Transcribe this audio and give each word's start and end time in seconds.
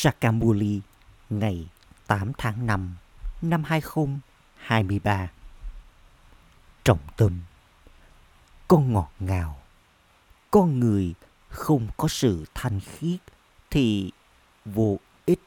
Sakamuli 0.00 0.80
ngày 1.30 1.68
8 2.06 2.32
tháng 2.38 2.66
5 2.66 2.96
năm 3.42 3.64
2023 3.64 5.30
Trọng 6.84 6.98
tâm 7.16 7.40
Con 8.68 8.92
ngọt 8.92 9.12
ngào 9.18 9.62
Con 10.50 10.80
người 10.80 11.14
không 11.48 11.88
có 11.96 12.08
sự 12.08 12.44
thanh 12.54 12.80
khiết 12.80 13.20
thì 13.70 14.10
vô 14.64 14.98
ích. 15.26 15.40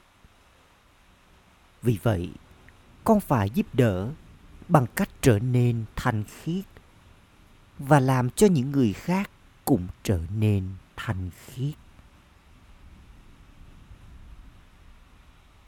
Vì 1.81 1.97
vậy, 2.03 2.29
con 3.03 3.19
phải 3.19 3.49
giúp 3.49 3.65
đỡ 3.73 4.09
bằng 4.67 4.85
cách 4.95 5.09
trở 5.21 5.39
nên 5.39 5.85
thanh 5.95 6.23
khiết 6.23 6.65
và 7.79 7.99
làm 7.99 8.29
cho 8.29 8.47
những 8.47 8.71
người 8.71 8.93
khác 8.93 9.29
cũng 9.65 9.87
trở 10.03 10.19
nên 10.35 10.69
thanh 10.95 11.29
khiết. 11.45 11.80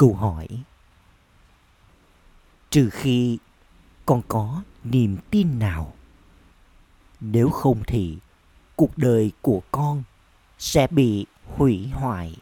Câu 0.03 0.13
hỏi. 0.13 0.47
Trừ 2.69 2.89
khi 2.89 3.37
con 4.05 4.21
có 4.27 4.63
niềm 4.83 5.17
tin 5.29 5.59
nào, 5.59 5.93
Nếu 7.19 7.49
không 7.49 7.83
thì 7.87 8.17
cuộc 8.75 8.97
đời 8.97 9.31
của 9.41 9.61
con 9.71 10.03
sẽ 10.59 10.87
bị 10.87 11.25
hủy 11.55 11.89
hoại 11.93 12.35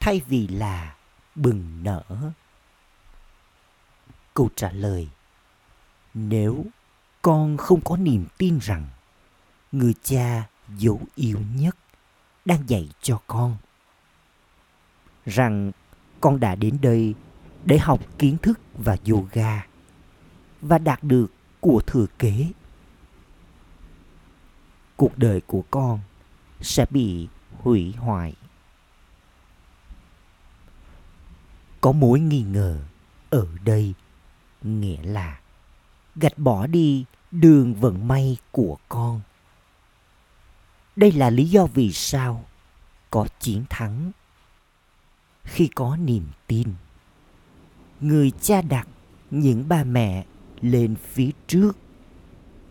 thay 0.00 0.20
vì 0.28 0.48
là 0.48 0.96
bừng 1.34 1.82
nở? 1.82 2.02
Câu 4.34 4.48
trả 4.56 4.70
lời, 4.70 5.08
nếu 6.14 6.64
con 7.22 7.56
không 7.56 7.80
có 7.80 7.96
niềm 7.96 8.26
tin 8.38 8.58
rằng 8.58 8.86
người 9.72 9.94
cha 10.02 10.48
dấu 10.76 11.00
yêu 11.14 11.38
nhất 11.54 11.76
đang 12.44 12.68
dạy 12.68 12.88
cho 13.02 13.20
con, 13.26 13.56
rằng 15.26 15.72
con 16.20 16.40
đã 16.40 16.54
đến 16.54 16.78
đây 16.82 17.14
để 17.64 17.78
học 17.78 18.00
kiến 18.18 18.36
thức 18.42 18.60
và 18.74 18.96
yoga 19.10 19.66
và 20.60 20.78
đạt 20.78 21.04
được 21.04 21.26
của 21.60 21.82
thừa 21.86 22.06
kế. 22.18 22.46
Cuộc 24.96 25.18
đời 25.18 25.40
của 25.40 25.62
con 25.70 26.00
sẽ 26.60 26.86
bị 26.90 27.28
hủy 27.62 27.92
hoại. 27.92 28.34
Có 31.80 31.92
mối 31.92 32.20
nghi 32.20 32.42
ngờ 32.42 32.80
ở 33.30 33.46
đây, 33.64 33.94
nghĩa 34.62 35.02
là 35.02 35.40
gạch 36.16 36.38
bỏ 36.38 36.66
đi 36.66 37.04
đường 37.30 37.74
vận 37.74 38.08
may 38.08 38.36
của 38.50 38.78
con. 38.88 39.20
Đây 40.96 41.12
là 41.12 41.30
lý 41.30 41.44
do 41.44 41.66
vì 41.66 41.92
sao 41.92 42.44
có 43.10 43.26
chiến 43.40 43.64
thắng 43.70 44.10
khi 45.46 45.68
có 45.74 45.96
niềm 45.96 46.24
tin. 46.46 46.68
Người 48.00 48.30
cha 48.40 48.62
đặt 48.62 48.88
những 49.30 49.68
ba 49.68 49.84
mẹ 49.84 50.26
lên 50.60 50.94
phía 50.96 51.30
trước. 51.46 51.76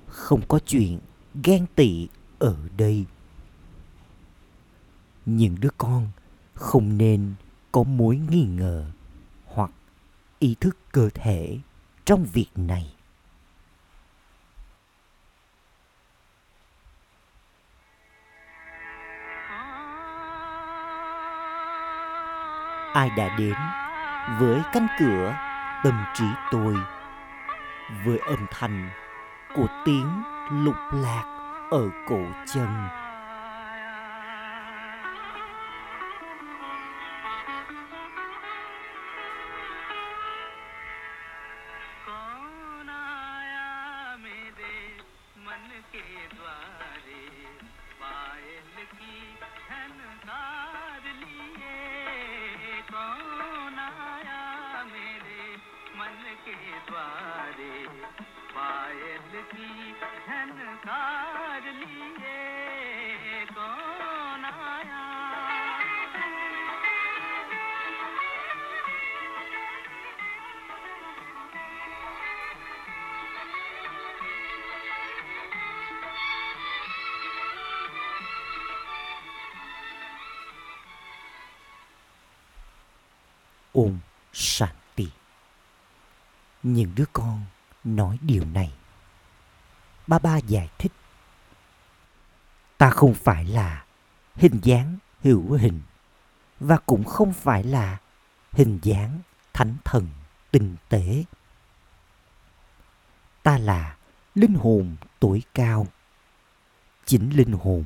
Không 0.08 0.42
có 0.48 0.60
chuyện 0.66 1.00
ghen 1.44 1.66
tị 1.76 2.08
ở 2.40 2.58
đây. 2.78 3.06
Những 5.26 5.56
đứa 5.60 5.70
con 5.78 6.08
không 6.54 6.98
nên 6.98 7.34
có 7.72 7.84
mối 7.84 8.18
nghi 8.30 8.44
ngờ 8.44 8.92
hoặc 9.46 9.72
ý 10.40 10.56
thức 10.60 10.78
cơ 10.92 11.10
thể 11.14 11.60
trong 12.06 12.26
việc 12.34 12.50
này. 12.56 12.95
Ai 22.96 23.10
đã 23.10 23.30
đến 23.38 23.56
với 24.40 24.62
cánh 24.74 24.88
cửa 25.00 25.36
tâm 25.84 26.06
trí 26.14 26.26
tôi, 26.52 26.76
với 28.06 28.18
âm 28.18 28.46
thanh 28.52 28.90
của 29.56 29.68
tiếng 29.86 30.24
lục 30.52 30.76
lạc 30.94 31.24
ở 31.72 31.90
cổ 32.08 32.20
chân. 32.54 32.68
Om 84.36 84.40
Shanti. 84.40 85.08
Những 86.64 86.92
đứa 86.96 87.06
con 87.14 87.42
nói 87.84 88.20
điều 88.22 88.46
này. 88.46 88.74
Ba 90.08 90.20
ba 90.20 90.38
giải 90.38 90.70
thích. 90.78 90.92
Ta 92.78 92.90
không 92.90 93.14
phải 93.14 93.46
là 93.46 93.86
hình 94.36 94.60
dáng 94.64 94.98
hữu 95.22 95.54
hình 95.54 95.82
và 96.60 96.78
cũng 96.78 97.04
không 97.04 97.34
phải 97.34 97.64
là 97.64 97.98
hình 98.52 98.80
dáng 98.84 99.20
thánh 99.54 99.76
thần 99.84 100.08
tinh 100.52 100.76
tế. 100.90 101.24
Ta 103.44 103.58
là 103.58 103.98
linh 104.36 104.54
hồn 104.54 104.96
tối 105.20 105.44
cao. 105.54 105.88
Chính 107.06 107.30
linh 107.30 107.52
hồn 107.52 107.86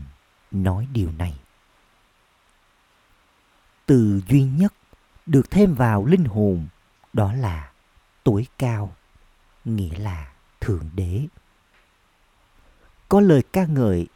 nói 0.52 0.88
điều 0.94 1.12
này. 1.12 1.40
Từ 3.86 4.22
duy 4.28 4.44
nhất 4.44 4.74
được 5.30 5.52
thêm 5.52 5.76
vào 5.76 6.06
linh 6.06 6.26
hồn, 6.26 6.68
đó 7.14 7.34
là 7.34 7.72
tối 8.24 8.48
cao, 8.58 8.96
nghĩa 9.66 9.98
là 9.98 10.32
thượng 10.60 10.90
đế. 10.96 11.28
Có 13.10 13.22
lời 13.22 13.44
ca 13.54 13.66
ngợi 13.66 14.08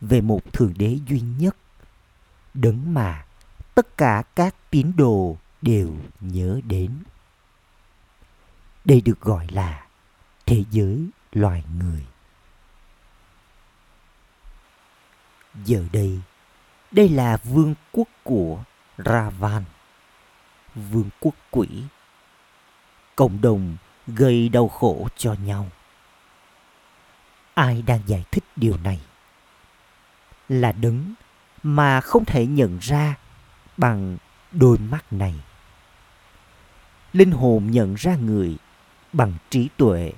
về 0.00 0.20
một 0.20 0.52
thượng 0.52 0.74
đế 0.78 0.98
duy 1.06 1.20
nhất, 1.20 1.56
đấng 2.54 2.94
mà 2.94 3.24
tất 3.74 3.96
cả 3.96 4.22
các 4.34 4.54
tín 4.70 4.92
đồ 4.96 5.36
đều 5.62 5.96
nhớ 6.20 6.60
đến. 6.64 7.02
Đây 8.84 9.00
được 9.00 9.20
gọi 9.20 9.46
là 9.50 9.86
thế 10.46 10.64
giới 10.70 11.08
loài 11.32 11.64
người. 11.78 12.06
Giờ 15.64 15.84
đây 15.92 16.20
đây 16.90 17.08
là 17.08 17.36
vương 17.36 17.74
quốc 17.92 18.08
của 18.24 18.64
ravan 18.98 19.64
vương 20.90 21.08
quốc 21.20 21.34
quỷ. 21.50 21.68
Cộng 23.16 23.40
đồng 23.40 23.76
gây 24.06 24.48
đau 24.48 24.68
khổ 24.68 25.08
cho 25.16 25.34
nhau. 25.44 25.66
Ai 27.54 27.82
đang 27.82 28.00
giải 28.06 28.24
thích 28.30 28.44
điều 28.56 28.76
này? 28.76 29.00
Là 30.48 30.72
đấng 30.72 31.14
mà 31.62 32.00
không 32.00 32.24
thể 32.24 32.46
nhận 32.46 32.78
ra 32.78 33.14
bằng 33.76 34.16
đôi 34.52 34.78
mắt 34.78 35.12
này. 35.12 35.34
Linh 37.12 37.30
hồn 37.30 37.70
nhận 37.70 37.94
ra 37.94 38.16
người 38.16 38.56
bằng 39.12 39.32
trí 39.50 39.68
tuệ. 39.76 40.12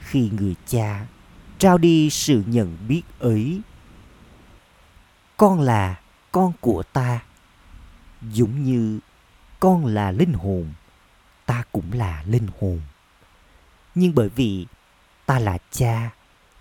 Khi 0.00 0.30
người 0.38 0.54
cha 0.66 1.06
trao 1.58 1.78
đi 1.78 2.10
sự 2.10 2.42
nhận 2.46 2.76
biết 2.88 3.02
ấy, 3.18 3.60
con 5.36 5.60
là 5.60 6.00
con 6.32 6.52
của 6.60 6.82
ta, 6.82 7.20
giống 8.22 8.62
như 8.64 9.00
con 9.60 9.86
là 9.86 10.10
linh 10.10 10.32
hồn, 10.32 10.72
ta 11.46 11.62
cũng 11.72 11.92
là 11.92 12.22
linh 12.26 12.46
hồn. 12.60 12.80
Nhưng 13.94 14.14
bởi 14.14 14.28
vì 14.28 14.66
ta 15.26 15.38
là 15.38 15.58
cha, 15.70 16.10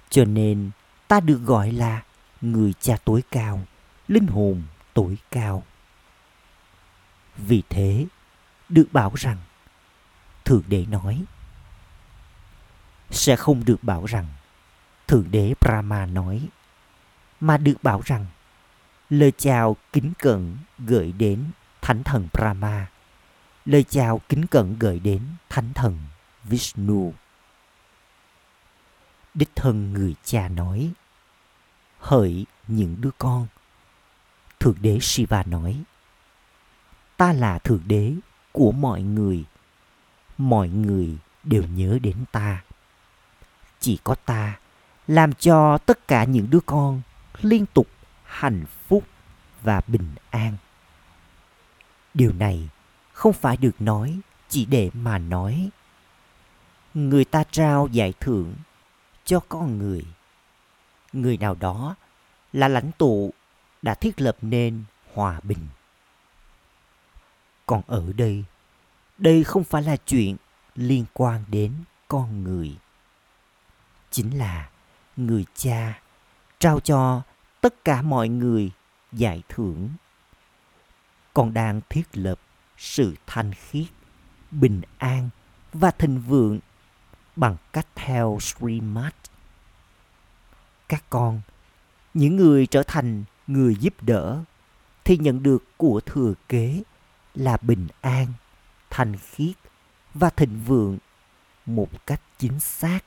cho 0.09 0.25
nên 0.25 0.71
ta 1.07 1.19
được 1.19 1.37
gọi 1.45 1.71
là 1.71 2.03
người 2.41 2.73
cha 2.79 2.97
tối 3.05 3.23
cao, 3.31 3.61
linh 4.07 4.27
hồn 4.27 4.63
tối 4.93 5.17
cao. 5.31 5.63
Vì 7.37 7.63
thế, 7.69 8.05
được 8.69 8.87
bảo 8.91 9.11
rằng, 9.15 9.37
thượng 10.45 10.63
đế 10.67 10.85
nói, 10.85 11.23
sẽ 13.11 13.35
không 13.35 13.65
được 13.65 13.83
bảo 13.83 14.05
rằng, 14.05 14.27
thượng 15.07 15.31
đế 15.31 15.53
brahma 15.61 16.05
nói, 16.05 16.47
mà 17.39 17.57
được 17.57 17.83
bảo 17.83 18.01
rằng, 18.05 18.25
lời 19.09 19.31
chào 19.37 19.75
kính 19.93 20.13
cẩn 20.19 20.57
gửi 20.79 21.11
đến 21.11 21.43
thánh 21.85 22.03
thần 22.03 22.27
Brahma. 22.33 22.87
Lời 23.65 23.83
chào 23.83 24.21
kính 24.29 24.47
cẩn 24.47 24.79
gửi 24.79 24.99
đến 24.99 25.21
thánh 25.49 25.73
thần 25.73 25.99
Vishnu. 26.43 27.13
Đích 29.33 29.49
thân 29.55 29.93
người 29.93 30.15
cha 30.23 30.47
nói, 30.47 30.91
hỡi 31.99 32.45
những 32.67 32.95
đứa 33.01 33.09
con. 33.17 33.47
Thượng 34.59 34.75
đế 34.81 34.99
Shiva 35.01 35.43
nói, 35.43 35.83
ta 37.17 37.33
là 37.33 37.59
thượng 37.59 37.81
đế 37.85 38.13
của 38.51 38.71
mọi 38.71 39.01
người. 39.01 39.43
Mọi 40.37 40.69
người 40.69 41.17
đều 41.43 41.63
nhớ 41.63 41.99
đến 42.01 42.25
ta. 42.31 42.63
Chỉ 43.79 43.99
có 44.03 44.15
ta 44.15 44.59
làm 45.07 45.33
cho 45.33 45.77
tất 45.77 46.07
cả 46.07 46.23
những 46.23 46.49
đứa 46.49 46.61
con 46.65 47.01
liên 47.41 47.65
tục 47.65 47.87
hạnh 48.23 48.65
phúc 48.87 49.03
và 49.61 49.81
bình 49.87 50.15
an. 50.29 50.57
Điều 52.15 52.33
này 52.33 52.69
không 53.13 53.33
phải 53.33 53.57
được 53.57 53.81
nói 53.81 54.19
chỉ 54.49 54.65
để 54.65 54.89
mà 54.93 55.17
nói. 55.17 55.69
Người 56.93 57.25
ta 57.25 57.43
trao 57.51 57.87
giải 57.87 58.13
thưởng 58.19 58.55
cho 59.25 59.39
con 59.49 59.77
người. 59.77 60.05
Người 61.13 61.37
nào 61.37 61.55
đó 61.59 61.95
là 62.53 62.67
lãnh 62.67 62.91
tụ 62.97 63.33
đã 63.81 63.93
thiết 63.93 64.21
lập 64.21 64.37
nên 64.41 64.83
hòa 65.13 65.39
bình. 65.43 65.67
Còn 67.65 67.81
ở 67.87 68.13
đây, 68.13 68.43
đây 69.17 69.43
không 69.43 69.63
phải 69.63 69.83
là 69.83 69.97
chuyện 69.97 70.37
liên 70.75 71.05
quan 71.13 71.43
đến 71.47 71.73
con 72.07 72.43
người. 72.43 72.77
Chính 74.11 74.37
là 74.37 74.69
người 75.17 75.45
cha 75.55 75.99
trao 76.59 76.79
cho 76.79 77.21
tất 77.61 77.85
cả 77.85 78.01
mọi 78.01 78.29
người 78.29 78.71
giải 79.11 79.41
thưởng. 79.49 79.89
Con 81.35 81.53
đang 81.53 81.81
thiết 81.89 82.07
lập 82.13 82.39
sự 82.77 83.15
thanh 83.27 83.53
khiết, 83.53 83.87
bình 84.51 84.81
an 84.97 85.29
và 85.73 85.91
thịnh 85.91 86.21
vượng 86.21 86.59
bằng 87.35 87.57
cách 87.73 87.87
theo 87.95 88.37
Srimad. 88.41 89.13
Các 90.89 91.03
con, 91.09 91.41
những 92.13 92.35
người 92.35 92.67
trở 92.67 92.83
thành 92.83 93.23
người 93.47 93.75
giúp 93.75 93.93
đỡ 94.01 94.43
thì 95.03 95.17
nhận 95.17 95.43
được 95.43 95.63
của 95.77 96.01
thừa 96.05 96.33
kế 96.49 96.83
là 97.33 97.57
bình 97.61 97.87
an, 98.01 98.27
thanh 98.89 99.15
khiết 99.17 99.55
và 100.13 100.29
thịnh 100.29 100.59
vượng 100.65 100.97
một 101.65 102.05
cách 102.07 102.21
chính 102.37 102.59
xác 102.59 102.99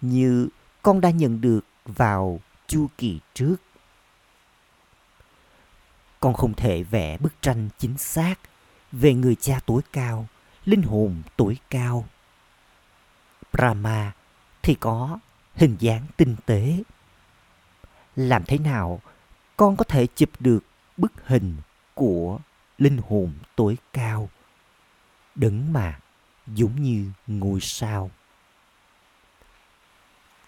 như 0.00 0.48
con 0.82 1.00
đã 1.00 1.10
nhận 1.10 1.40
được 1.40 1.60
vào 1.84 2.40
chu 2.66 2.86
kỳ 2.98 3.20
trước. 3.34 3.56
Con 6.22 6.34
không 6.34 6.54
thể 6.54 6.82
vẽ 6.82 7.18
bức 7.18 7.42
tranh 7.42 7.68
chính 7.78 7.98
xác 7.98 8.34
về 8.92 9.14
người 9.14 9.34
cha 9.34 9.60
tối 9.66 9.82
cao, 9.92 10.26
linh 10.64 10.82
hồn 10.82 11.22
tối 11.36 11.58
cao. 11.70 12.08
Brahma 13.52 14.12
thì 14.62 14.74
có 14.74 15.18
hình 15.54 15.76
dáng 15.80 16.06
tinh 16.16 16.36
tế. 16.46 16.82
Làm 18.16 18.44
thế 18.44 18.58
nào 18.58 19.00
con 19.56 19.76
có 19.76 19.84
thể 19.84 20.06
chụp 20.06 20.28
được 20.40 20.64
bức 20.96 21.12
hình 21.24 21.56
của 21.94 22.38
linh 22.78 22.98
hồn 23.08 23.32
tối 23.56 23.76
cao? 23.92 24.28
Đấng 25.34 25.72
mà 25.72 25.98
giống 26.46 26.82
như 26.82 27.10
ngôi 27.26 27.60
sao. 27.60 28.10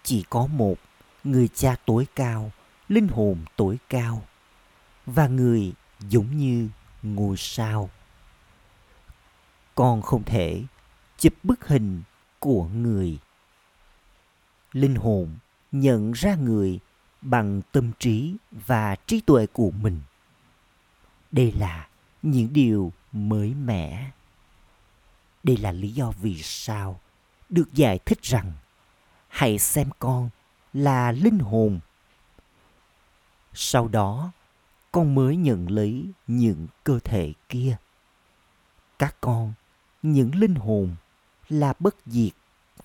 Chỉ 0.03 0.23
có 0.29 0.47
một 0.47 0.75
người 1.23 1.47
cha 1.47 1.75
tối 1.85 2.07
cao, 2.15 2.51
linh 2.89 3.07
hồn 3.07 3.37
tối 3.55 3.77
cao 3.89 4.25
và 5.05 5.27
người 5.27 5.73
giống 5.99 6.37
như 6.37 6.69
ngôi 7.03 7.37
sao. 7.37 7.89
Con 9.75 10.01
không 10.01 10.23
thể 10.23 10.63
chụp 11.17 11.33
bức 11.43 11.67
hình 11.67 12.03
của 12.39 12.65
người. 12.65 13.19
Linh 14.73 14.95
hồn 14.95 15.35
nhận 15.71 16.11
ra 16.11 16.35
người 16.35 16.79
bằng 17.21 17.61
tâm 17.71 17.91
trí 17.99 18.35
và 18.51 18.95
trí 18.95 19.21
tuệ 19.21 19.47
của 19.47 19.71
mình. 19.71 20.01
Đây 21.31 21.51
là 21.51 21.87
những 22.21 22.53
điều 22.53 22.91
mới 23.11 23.53
mẻ. 23.53 24.11
Đây 25.43 25.57
là 25.57 25.71
lý 25.71 25.91
do 25.91 26.11
vì 26.21 26.41
sao 26.41 26.99
được 27.49 27.73
giải 27.73 27.99
thích 28.05 28.21
rằng 28.21 28.51
hãy 29.27 29.59
xem 29.59 29.89
con 29.99 30.29
là 30.73 31.11
linh 31.11 31.39
hồn. 31.39 31.79
Sau 33.53 33.87
đó, 33.87 34.31
con 34.95 35.15
mới 35.15 35.35
nhận 35.35 35.71
lấy 35.71 36.05
những 36.27 36.67
cơ 36.83 36.99
thể 37.03 37.33
kia. 37.49 37.77
Các 38.99 39.15
con, 39.21 39.53
những 40.01 40.35
linh 40.35 40.55
hồn 40.55 40.95
là 41.49 41.73
bất 41.79 41.95
diệt 42.05 42.33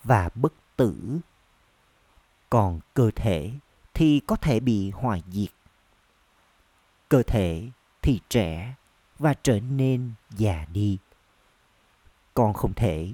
và 0.04 0.28
bất 0.34 0.52
tử. 0.76 1.18
Còn 2.50 2.80
cơ 2.94 3.10
thể 3.16 3.50
thì 3.94 4.20
có 4.26 4.36
thể 4.36 4.60
bị 4.60 4.90
hoại 4.90 5.22
diệt. 5.32 5.50
Cơ 7.08 7.22
thể 7.22 7.68
thì 8.02 8.20
trẻ 8.28 8.74
và 9.18 9.34
trở 9.42 9.60
nên 9.60 10.12
già 10.30 10.66
đi. 10.72 10.98
Con 12.34 12.54
không 12.54 12.74
thể 12.74 13.12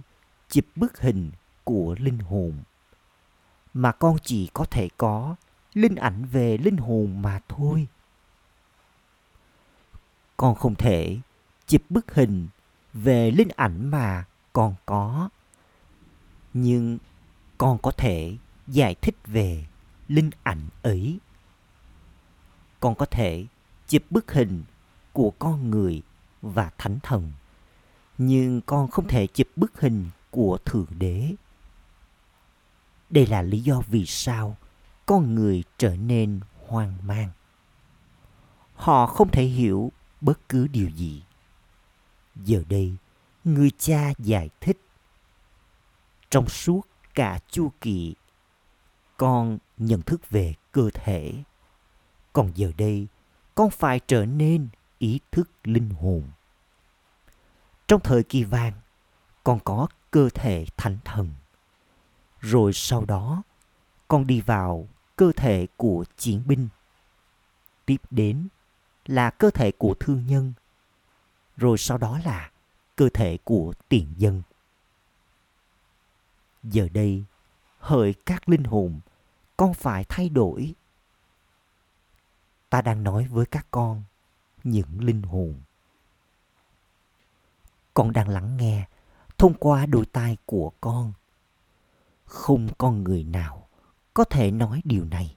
chụp 0.49 0.65
bức 0.77 1.01
hình 1.01 1.31
của 1.65 1.97
linh 1.99 2.19
hồn 2.19 2.53
mà 3.75 3.93
con 3.93 4.17
chỉ 4.23 4.51
có 4.53 4.65
thể 4.65 4.89
có 4.97 5.37
linh 5.75 5.95
ảnh 5.95 6.25
về 6.25 6.59
linh 6.59 6.77
hồn 6.77 7.23
mà 7.23 7.41
thôi 7.49 7.89
con 10.37 10.55
không 10.55 10.75
thể 10.75 11.19
chụp 11.67 11.83
bức 11.91 12.15
hình 12.15 12.49
về 12.95 13.31
linh 13.31 13.49
ảnh 13.57 13.91
mà 13.91 14.25
con 14.53 14.75
có. 14.87 15.29
Nhưng 16.55 16.99
con 17.59 17.79
có 17.79 17.91
thể 17.91 18.37
giải 18.67 18.95
thích 18.95 19.17
về 19.27 19.65
linh 20.09 20.31
ảnh 20.43 20.69
ấy. 20.83 21.19
Con 22.81 22.95
có 22.95 23.07
thể 23.07 23.47
chụp 23.89 24.03
bức 24.11 24.33
hình 24.33 24.65
của 25.13 25.33
con 25.39 25.71
người 25.71 26.03
và 26.43 26.71
thánh 26.79 26.99
thần, 27.03 27.33
nhưng 28.19 28.61
con 28.61 28.89
không 28.89 29.09
thể 29.09 29.27
chụp 29.27 29.47
bức 29.57 29.81
hình 29.81 30.11
của 30.31 30.59
thượng 30.65 30.87
đế. 30.99 31.35
Đây 33.11 33.27
là 33.27 33.43
lý 33.43 33.61
do 33.61 33.83
vì 33.89 34.07
sao 34.07 34.57
con 35.07 35.35
người 35.35 35.65
trở 35.79 35.97
nên 35.97 36.41
hoang 36.67 36.95
mang. 37.03 37.31
Họ 38.75 39.07
không 39.07 39.31
thể 39.31 39.45
hiểu 39.45 39.93
bất 40.21 40.49
cứ 40.49 40.67
điều 40.67 40.89
gì. 40.89 41.23
Giờ 42.35 42.63
đây, 42.69 42.97
người 43.45 43.71
cha 43.79 44.13
giải 44.19 44.51
thích, 44.61 44.81
trong 46.31 46.49
suốt 46.49 46.81
cả 47.15 47.39
chu 47.51 47.73
kỳ, 47.81 48.15
con 49.17 49.59
nhận 49.77 50.03
thức 50.03 50.31
về 50.31 50.55
cơ 50.73 50.91
thể. 50.95 51.33
Còn 52.33 52.53
giờ 52.55 52.73
đây, 52.77 53.07
con 53.55 53.71
phải 53.71 54.01
trở 54.07 54.27
nên 54.27 54.69
ý 54.99 55.21
thức 55.33 55.51
linh 55.65 55.91
hồn. 55.91 56.23
Trong 57.89 58.01
thời 58.05 58.23
kỳ 58.23 58.45
vàng, 58.45 58.73
con 59.45 59.59
có 59.65 59.87
cơ 60.11 60.29
thể 60.35 60.67
thánh 60.77 60.99
thần. 61.05 61.31
Rồi 62.41 62.73
sau 62.73 63.05
đó, 63.05 63.43
con 64.09 64.27
đi 64.27 64.41
vào 64.41 64.89
cơ 65.17 65.33
thể 65.37 65.67
của 65.77 66.05
chiến 66.17 66.43
binh. 66.47 66.69
Tiếp 67.87 68.01
đến 68.11 68.49
là 69.07 69.31
cơ 69.31 69.51
thể 69.51 69.73
của 69.73 69.95
thương 70.01 70.27
nhân. 70.27 70.53
Rồi 71.57 71.79
sau 71.79 71.99
đó 71.99 72.19
là 72.25 72.51
cơ 72.97 73.09
thể 73.15 73.39
của 73.45 73.73
tiền 73.89 74.15
dân. 74.17 74.43
Giờ 76.63 76.89
đây, 76.93 77.25
hỡi 77.79 78.15
các 78.27 78.49
linh 78.49 78.65
hồn, 78.65 79.01
con 79.57 79.75
phải 79.75 80.05
thay 80.09 80.29
đổi. 80.29 80.75
Ta 82.71 82.83
đang 82.83 83.05
nói 83.05 83.27
với 83.27 83.47
các 83.47 83.67
con 83.71 84.03
những 84.65 85.05
linh 85.05 85.23
hồn. 85.23 85.55
Con 87.95 88.13
đang 88.13 88.29
lắng 88.29 88.57
nghe 88.57 88.87
thông 89.39 89.55
qua 89.55 89.87
đôi 89.87 90.07
tai 90.07 90.37
của 90.47 90.73
con. 90.81 91.13
Không 92.25 92.69
con 92.79 93.05
người 93.05 93.25
nào 93.25 93.69
có 94.15 94.25
thể 94.25 94.51
nói 94.51 94.81
điều 94.85 95.05
này. 95.05 95.37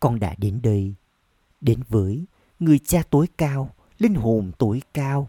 Con 0.00 0.20
đã 0.20 0.34
đến 0.38 0.62
đây 0.62 0.94
đến 1.60 1.82
với 1.88 2.26
người 2.58 2.78
cha 2.78 3.02
tối 3.10 3.28
cao, 3.38 3.74
linh 3.98 4.14
hồn 4.14 4.52
tối 4.58 4.82
cao, 4.94 5.28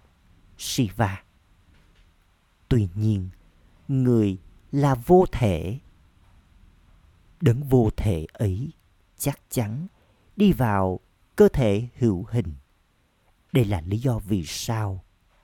shiva. 0.57 1.23
Tuy 2.69 2.87
nhiên, 2.95 3.29
người 3.87 4.37
là 4.71 4.95
vô 4.95 5.25
thể. 5.31 5.79
Đấng 7.41 7.63
vô 7.63 7.89
thể 7.97 8.25
ấy 8.33 8.71
chắc 9.17 9.39
chắn 9.49 9.87
đi 10.35 10.51
vào 10.51 10.99
cơ 11.35 11.47
thể 11.47 11.87
hữu 11.97 12.25
hình. 12.29 12.53
Đây 13.51 13.65
là 13.65 13.81
lý 13.81 13.97
do 13.97 14.19
vì 14.19 14.43
sao 14.45 15.03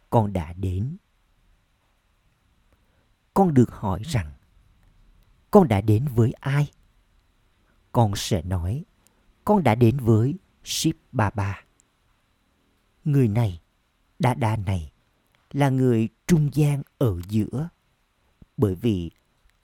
con 0.10 0.34
đã 0.34 0.54
đến. 0.54 0.98
Con 3.34 3.54
được 3.54 3.72
hỏi 3.72 4.02
rằng, 4.06 4.32
con 5.52 5.68
đã 5.68 5.82
đến 5.82 6.08
với 6.08 6.34
ai? 6.40 6.72
Con 7.92 8.16
sẽ 8.16 8.42
nói, 8.42 8.86
con 9.46 9.64
đã 9.64 9.76
đến 9.76 9.98
với 10.00 10.36
ship 10.68 10.96
baba 11.12 11.64
người 13.04 13.28
này 13.28 13.62
đa 14.20 14.34
đa 14.34 14.56
này, 14.56 14.92
là 15.52 15.70
người 15.70 16.10
trung 16.28 16.50
gian 16.54 16.82
ở 16.98 17.22
giữa. 17.30 17.70
Bởi 18.58 18.76
vì 18.76 19.12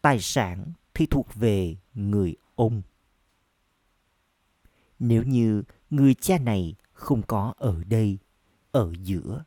tài 0.01 0.19
sản 0.19 0.73
thì 0.93 1.05
thuộc 1.05 1.35
về 1.35 1.75
người 1.93 2.35
ông. 2.55 2.81
Nếu 4.99 5.23
như 5.23 5.63
người 5.89 6.13
cha 6.13 6.37
này 6.37 6.75
không 6.93 7.21
có 7.21 7.53
ở 7.57 7.83
đây, 7.83 8.17
ở 8.71 8.93
giữa, 9.03 9.43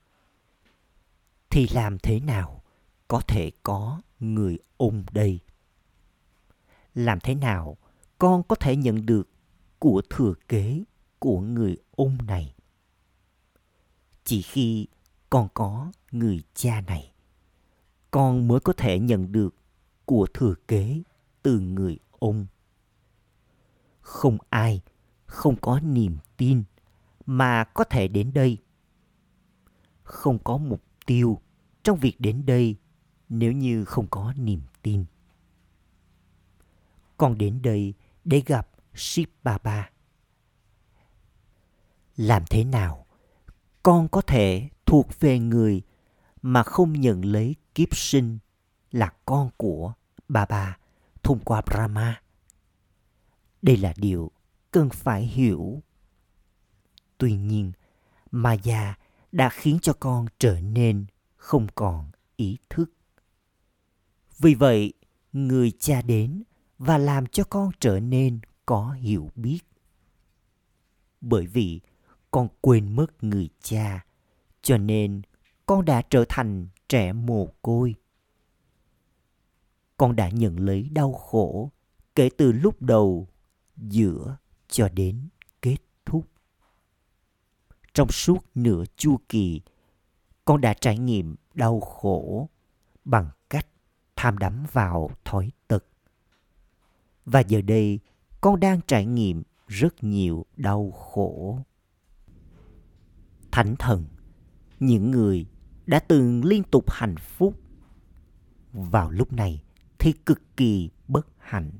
thì 1.50 1.68
làm 1.68 1.98
thế 1.98 2.20
nào 2.20 2.62
có 3.08 3.20
thể 3.20 3.50
có 3.62 4.00
người 4.20 4.58
ông 4.76 5.04
đây? 5.12 5.38
Làm 6.94 7.20
thế 7.20 7.34
nào 7.34 7.76
con 8.18 8.42
có 8.42 8.56
thể 8.56 8.76
nhận 8.76 9.06
được 9.06 9.28
của 9.78 10.02
thừa 10.10 10.34
kế? 10.48 10.82
Của 11.18 11.40
người 11.40 11.76
ông 11.90 12.18
này. 12.26 12.54
Chỉ 14.24 14.42
khi 14.42 14.86
con 15.30 15.48
có 15.54 15.92
người 16.12 16.42
cha 16.54 16.80
này, 16.80 17.12
con 18.10 18.48
mới 18.48 18.60
có 18.60 18.72
thể 18.72 18.98
nhận 18.98 19.32
được 19.32 19.54
của 20.04 20.26
thừa 20.34 20.54
kế 20.68 21.02
từ 21.42 21.60
người 21.60 21.98
ông 22.10 22.46
không 24.06 24.38
ai 24.50 24.80
không 25.26 25.56
có 25.60 25.80
niềm 25.80 26.16
tin 26.36 26.64
mà 27.26 27.64
có 27.64 27.84
thể 27.84 28.08
đến 28.08 28.32
đây. 28.34 28.58
Không 30.02 30.38
có 30.44 30.56
mục 30.56 30.82
tiêu 31.06 31.40
trong 31.82 31.98
việc 31.98 32.20
đến 32.20 32.46
đây 32.46 32.76
nếu 33.28 33.52
như 33.52 33.84
không 33.84 34.06
có 34.10 34.32
niềm 34.36 34.60
tin. 34.82 35.04
Con 37.16 37.38
đến 37.38 37.62
đây 37.62 37.94
để 38.24 38.42
gặp 38.46 38.68
Ship 38.94 39.44
Baba. 39.44 39.90
Làm 42.16 42.42
thế 42.50 42.64
nào 42.64 43.06
con 43.82 44.08
có 44.08 44.20
thể 44.20 44.68
thuộc 44.86 45.20
về 45.20 45.38
người 45.38 45.82
mà 46.42 46.62
không 46.62 46.92
nhận 46.92 47.24
lấy 47.24 47.56
kiếp 47.74 47.96
sinh 47.96 48.38
là 48.90 49.12
con 49.24 49.50
của 49.56 49.92
bà 50.28 50.46
bà 50.46 50.78
thông 51.22 51.38
qua 51.38 51.62
Brahma? 51.66 52.22
Đây 53.62 53.76
là 53.76 53.94
điều 53.96 54.30
cần 54.70 54.90
phải 54.90 55.22
hiểu. 55.22 55.82
Tuy 57.18 57.36
nhiên, 57.36 57.72
Maya 58.30 58.98
đã 59.32 59.48
khiến 59.48 59.78
cho 59.82 59.92
con 59.92 60.26
trở 60.38 60.60
nên 60.60 61.06
không 61.36 61.66
còn 61.74 62.10
ý 62.36 62.58
thức. 62.70 62.90
Vì 64.38 64.54
vậy, 64.54 64.92
người 65.32 65.72
cha 65.78 66.02
đến 66.02 66.42
và 66.78 66.98
làm 66.98 67.26
cho 67.26 67.44
con 67.44 67.70
trở 67.80 68.00
nên 68.00 68.40
có 68.66 68.90
hiểu 68.92 69.30
biết. 69.34 69.58
Bởi 71.20 71.46
vì 71.46 71.80
con 72.36 72.48
quên 72.60 72.96
mất 72.96 73.24
người 73.24 73.48
cha, 73.60 74.04
cho 74.62 74.78
nên 74.78 75.22
con 75.66 75.84
đã 75.84 76.02
trở 76.10 76.24
thành 76.28 76.68
trẻ 76.88 77.12
mồ 77.12 77.48
côi. 77.62 77.94
Con 79.96 80.16
đã 80.16 80.28
nhận 80.30 80.60
lấy 80.60 80.88
đau 80.92 81.12
khổ 81.12 81.70
kể 82.14 82.28
từ 82.36 82.52
lúc 82.52 82.82
đầu, 82.82 83.28
giữa 83.76 84.36
cho 84.68 84.88
đến 84.88 85.28
kết 85.62 85.76
thúc. 86.04 86.28
Trong 87.94 88.08
suốt 88.08 88.38
nửa 88.54 88.84
chu 88.96 89.16
kỳ, 89.28 89.60
con 90.44 90.60
đã 90.60 90.74
trải 90.74 90.98
nghiệm 90.98 91.36
đau 91.54 91.80
khổ 91.80 92.48
bằng 93.04 93.30
cách 93.50 93.66
tham 94.16 94.38
đắm 94.38 94.66
vào 94.72 95.10
thói 95.24 95.50
tật. 95.68 95.84
Và 97.24 97.40
giờ 97.40 97.60
đây, 97.60 98.00
con 98.40 98.60
đang 98.60 98.80
trải 98.86 99.06
nghiệm 99.06 99.42
rất 99.68 100.04
nhiều 100.04 100.46
đau 100.56 100.90
khổ. 100.90 101.58
Thánh 103.56 103.76
thần, 103.76 104.04
những 104.80 105.10
người 105.10 105.46
đã 105.86 105.98
từng 105.98 106.44
liên 106.44 106.62
tục 106.62 106.90
hạnh 106.90 107.14
phúc, 107.16 107.60
vào 108.72 109.10
lúc 109.10 109.32
này 109.32 109.62
thì 109.98 110.12
cực 110.12 110.56
kỳ 110.56 110.90
bất 111.08 111.26
hạnh. 111.38 111.70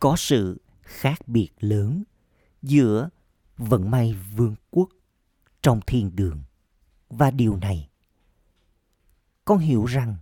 Có 0.00 0.16
sự 0.16 0.60
khác 0.82 1.28
biệt 1.28 1.50
lớn 1.60 2.02
giữa 2.62 3.08
vận 3.56 3.90
may 3.90 4.14
vương 4.36 4.54
quốc 4.70 4.88
trong 5.62 5.80
thiên 5.86 6.16
đường 6.16 6.42
và 7.08 7.30
điều 7.30 7.56
này 7.56 7.90
con 9.44 9.58
hiểu 9.58 9.84
rằng 9.84 10.16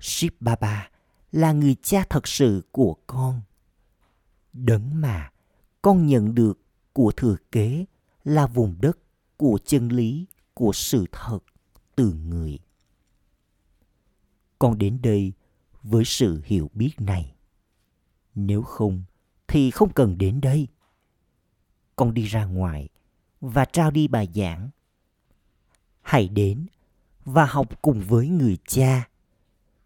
Shiv 0.00 0.32
Baba 0.40 0.90
là 1.32 1.52
người 1.52 1.76
cha 1.82 2.04
thật 2.10 2.28
sự 2.28 2.62
của 2.72 2.96
con. 3.06 3.40
Đấng 4.52 5.00
mà 5.00 5.30
con 5.82 6.06
nhận 6.06 6.34
được 6.34 6.60
của 6.92 7.12
thừa 7.16 7.36
kế 7.52 7.84
là 8.24 8.46
vùng 8.46 8.76
đất 8.80 8.98
của 9.36 9.58
chân 9.64 9.88
lý, 9.88 10.26
của 10.54 10.72
sự 10.72 11.04
thật 11.12 11.38
từ 11.96 12.12
người. 12.12 12.58
Con 14.58 14.78
đến 14.78 14.98
đây 15.02 15.32
với 15.82 16.04
sự 16.04 16.42
hiểu 16.44 16.70
biết 16.74 16.90
này. 16.98 17.34
Nếu 18.34 18.62
không, 18.62 19.02
thì 19.48 19.70
không 19.70 19.92
cần 19.92 20.18
đến 20.18 20.40
đây. 20.40 20.68
Con 21.96 22.14
đi 22.14 22.24
ra 22.24 22.44
ngoài 22.44 22.88
và 23.40 23.64
trao 23.64 23.90
đi 23.90 24.08
bài 24.08 24.28
giảng. 24.34 24.70
Hãy 26.02 26.28
đến 26.28 26.66
và 27.24 27.44
học 27.44 27.82
cùng 27.82 28.00
với 28.00 28.28
người 28.28 28.58
cha. 28.66 29.08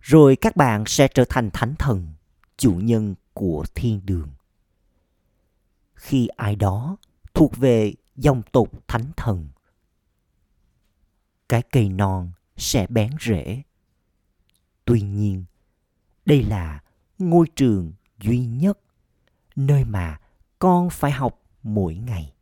Rồi 0.01 0.37
các 0.37 0.57
bạn 0.57 0.85
sẽ 0.87 1.09
trở 1.09 1.25
thành 1.29 1.51
thánh 1.53 1.75
thần, 1.79 2.09
chủ 2.57 2.75
nhân 2.75 3.15
của 3.33 3.65
thiên 3.75 4.01
đường. 4.07 4.29
Khi 5.95 6.27
ai 6.27 6.57
đó 6.57 6.97
thuộc 7.35 7.57
về 7.57 7.95
dòng 8.17 8.43
tục 8.53 8.89
thánh 8.89 9.13
thần, 9.17 9.49
cái 11.49 11.63
cây 11.63 11.89
non 11.89 12.33
sẽ 12.57 12.87
bén 12.87 13.11
rễ. 13.21 13.63
Tuy 14.85 15.01
nhiên, 15.01 15.45
đây 16.27 16.43
là 16.43 16.83
ngôi 17.19 17.47
trường 17.57 17.93
duy 18.21 18.47
nhất 18.47 18.79
nơi 19.57 19.85
mà 19.85 20.21
con 20.59 20.91
phải 20.91 21.11
học 21.11 21.43
mỗi 21.63 21.95
ngày. 21.95 22.33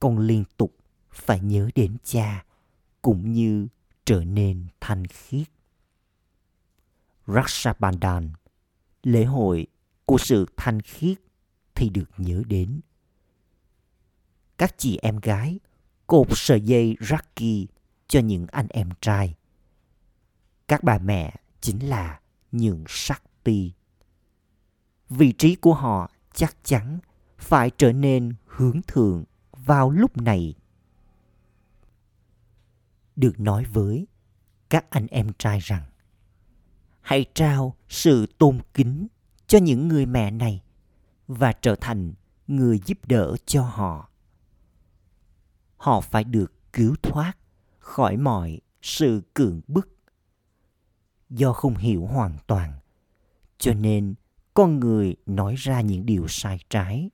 Con 0.00 0.18
liên 0.18 0.44
tục 0.56 0.74
phải 1.10 1.40
nhớ 1.40 1.70
đến 1.74 1.96
cha 2.04 2.44
cũng 3.02 3.32
như 3.32 3.68
trở 4.04 4.24
nên 4.24 4.66
thanh 4.80 5.06
khiết. 5.06 5.46
Rakshabandhan, 7.26 8.32
lễ 9.02 9.24
hội 9.24 9.66
của 10.04 10.18
sự 10.18 10.46
thanh 10.56 10.82
khiết 10.82 11.18
thì 11.74 11.88
được 11.88 12.10
nhớ 12.16 12.42
đến. 12.46 12.80
Các 14.58 14.74
chị 14.78 14.98
em 15.02 15.16
gái 15.16 15.58
cột 16.06 16.26
sợi 16.30 16.60
dây 16.60 16.96
Rocky 17.00 17.66
cho 18.08 18.20
những 18.20 18.46
anh 18.46 18.66
em 18.68 18.88
trai. 19.00 19.34
Các 20.68 20.82
bà 20.84 20.98
mẹ 20.98 21.34
chính 21.60 21.88
là 21.88 22.20
những 22.52 22.84
sắc 22.88 23.22
ti. 23.44 23.72
Vị 25.08 25.32
trí 25.32 25.54
của 25.54 25.74
họ 25.74 26.10
chắc 26.34 26.56
chắn 26.64 26.98
phải 27.38 27.70
trở 27.70 27.92
nên 27.92 28.34
hướng 28.46 28.80
thượng 28.86 29.24
vào 29.52 29.90
lúc 29.90 30.16
này 30.16 30.54
được 33.16 33.40
nói 33.40 33.64
với 33.64 34.06
các 34.70 34.90
anh 34.90 35.06
em 35.06 35.32
trai 35.38 35.58
rằng, 35.58 35.82
hãy 37.00 37.24
trao 37.34 37.76
sự 37.88 38.26
tôn 38.38 38.60
kính 38.74 39.06
cho 39.46 39.58
những 39.58 39.88
người 39.88 40.06
mẹ 40.06 40.30
này 40.30 40.62
và 41.28 41.52
trở 41.52 41.76
thành 41.76 42.12
người 42.46 42.80
giúp 42.86 42.98
đỡ 43.06 43.36
cho 43.46 43.62
họ 43.62 44.10
họ 45.84 46.00
phải 46.00 46.24
được 46.24 46.52
cứu 46.72 46.94
thoát 47.02 47.32
khỏi 47.78 48.16
mọi 48.16 48.60
sự 48.82 49.22
cưỡng 49.34 49.60
bức. 49.66 49.88
Do 51.30 51.52
không 51.52 51.76
hiểu 51.76 52.06
hoàn 52.06 52.36
toàn 52.46 52.72
cho 53.58 53.74
nên 53.74 54.14
con 54.54 54.80
người 54.80 55.16
nói 55.26 55.54
ra 55.58 55.80
những 55.80 56.06
điều 56.06 56.28
sai 56.28 56.58
trái. 56.70 57.10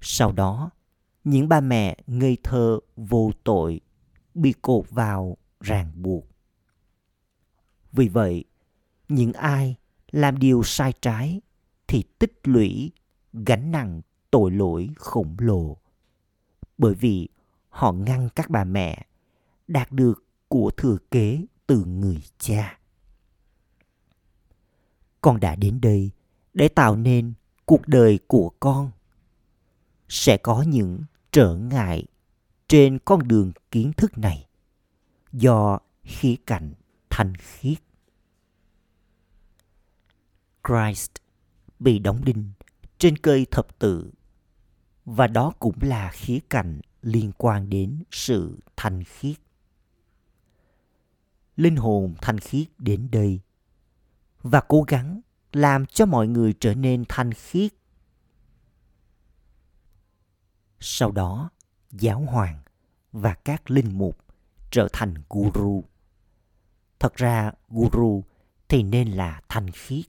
Sau 0.00 0.32
đó 0.32 0.70
những 1.24 1.48
ba 1.48 1.60
mẹ 1.60 1.96
ngây 2.06 2.38
thơ 2.42 2.80
vô 2.96 3.30
tội 3.44 3.80
bị 4.34 4.54
cột 4.62 4.90
vào 4.90 5.36
ràng 5.60 5.92
buộc. 5.94 6.26
Vì 7.92 8.08
vậy, 8.08 8.44
những 9.08 9.32
ai 9.32 9.76
làm 10.10 10.38
điều 10.38 10.62
sai 10.62 10.92
trái 11.02 11.40
thì 11.88 12.02
tích 12.18 12.40
lũy 12.44 12.92
gánh 13.32 13.70
nặng 13.70 14.00
tội 14.30 14.50
lỗi 14.50 14.90
khổng 14.96 15.36
lồ. 15.38 15.76
Bởi 16.78 16.94
vì 16.94 17.28
họ 17.70 17.92
ngăn 17.92 18.28
các 18.34 18.50
bà 18.50 18.64
mẹ 18.64 19.06
đạt 19.68 19.92
được 19.92 20.24
của 20.48 20.70
thừa 20.76 20.96
kế 21.10 21.44
từ 21.66 21.84
người 21.84 22.22
cha. 22.38 22.78
Con 25.20 25.40
đã 25.40 25.56
đến 25.56 25.80
đây 25.80 26.10
để 26.54 26.68
tạo 26.68 26.96
nên 26.96 27.32
cuộc 27.64 27.88
đời 27.88 28.18
của 28.26 28.50
con. 28.60 28.90
Sẽ 30.08 30.36
có 30.36 30.62
những 30.62 31.00
trở 31.32 31.56
ngại 31.56 32.04
trên 32.68 32.98
con 33.04 33.28
đường 33.28 33.52
kiến 33.70 33.92
thức 33.96 34.18
này 34.18 34.48
do 35.32 35.78
khí 36.02 36.36
cạnh 36.46 36.72
thanh 37.10 37.34
khiết. 37.36 37.78
Christ 40.68 41.10
bị 41.78 41.98
đóng 41.98 42.24
đinh 42.24 42.50
trên 42.98 43.18
cây 43.18 43.46
thập 43.50 43.78
tự 43.78 44.10
và 45.04 45.26
đó 45.26 45.52
cũng 45.58 45.76
là 45.80 46.10
khía 46.12 46.38
cạnh 46.50 46.80
liên 47.02 47.32
quan 47.38 47.70
đến 47.70 48.02
sự 48.10 48.58
thanh 48.76 49.04
khiết. 49.04 49.36
Linh 51.56 51.76
hồn 51.76 52.14
thanh 52.20 52.38
khiết 52.38 52.68
đến 52.78 53.08
đây 53.12 53.40
và 54.42 54.60
cố 54.68 54.84
gắng 54.88 55.20
làm 55.52 55.86
cho 55.86 56.06
mọi 56.06 56.28
người 56.28 56.54
trở 56.60 56.74
nên 56.74 57.04
thanh 57.08 57.32
khiết. 57.32 57.74
Sau 60.80 61.12
đó, 61.12 61.50
giáo 61.90 62.20
hoàng 62.20 62.62
và 63.12 63.34
các 63.34 63.70
linh 63.70 63.98
mục 63.98 64.24
trở 64.70 64.88
thành 64.92 65.14
guru. 65.30 65.84
Thật 66.98 67.14
ra, 67.14 67.52
guru 67.68 68.24
thì 68.68 68.82
nên 68.82 69.10
là 69.10 69.40
thanh 69.48 69.70
khiết. 69.70 70.04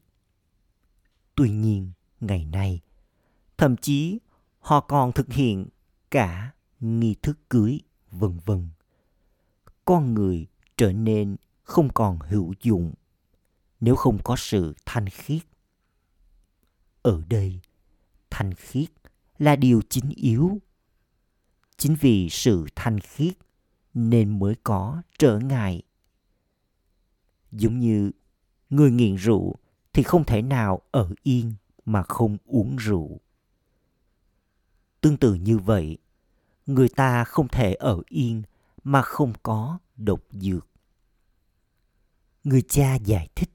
Tuy 1.36 1.52
nhiên, 1.52 1.92
ngày 2.20 2.46
nay, 2.46 2.80
thậm 3.58 3.78
chí 3.78 4.20
họ 4.60 4.80
còn 4.80 5.12
thực 5.12 5.34
hiện 5.34 5.68
cả 6.12 6.52
nghi 6.82 7.16
thức 7.22 7.40
cưới, 7.50 7.80
vân 8.12 8.40
vân. 8.46 8.70
Con 9.86 10.14
người 10.14 10.48
trở 10.78 10.92
nên 10.92 11.36
không 11.64 11.90
còn 11.94 12.20
hữu 12.20 12.54
dụng 12.62 12.94
nếu 13.80 13.96
không 13.96 14.24
có 14.24 14.36
sự 14.38 14.76
thanh 14.86 15.10
khiết. 15.10 15.42
Ở 17.02 17.22
đây, 17.30 17.60
thanh 18.30 18.54
khiết 18.54 18.90
là 19.38 19.56
điều 19.56 19.82
chính 19.90 20.10
yếu. 20.10 20.58
Chính 21.78 21.96
vì 21.96 22.30
sự 22.30 22.66
thanh 22.76 23.00
khiết 23.00 23.34
nên 23.94 24.40
mới 24.40 24.56
có 24.64 25.02
trở 25.20 25.40
ngại. 25.40 25.82
Giống 27.52 27.80
như 27.80 28.12
người 28.70 28.92
nghiện 28.92 29.16
rượu 29.16 29.56
thì 29.94 30.04
không 30.04 30.24
thể 30.24 30.42
nào 30.42 30.82
ở 30.92 31.10
yên 31.24 31.54
mà 31.86 32.04
không 32.04 32.38
uống 32.46 32.76
rượu. 32.76 33.20
Tương 35.02 35.18
tự 35.18 35.34
như 35.34 35.58
vậy 35.58 35.98
người 36.66 36.90
ta 36.90 37.24
không 37.24 37.48
thể 37.48 37.74
ở 37.74 38.02
yên 38.08 38.44
mà 38.84 39.02
không 39.02 39.34
có 39.44 39.80
độc 39.96 40.20
dược. 40.32 40.68
Người 42.44 42.62
cha 42.62 42.96
giải 42.96 43.30
thích, 43.36 43.50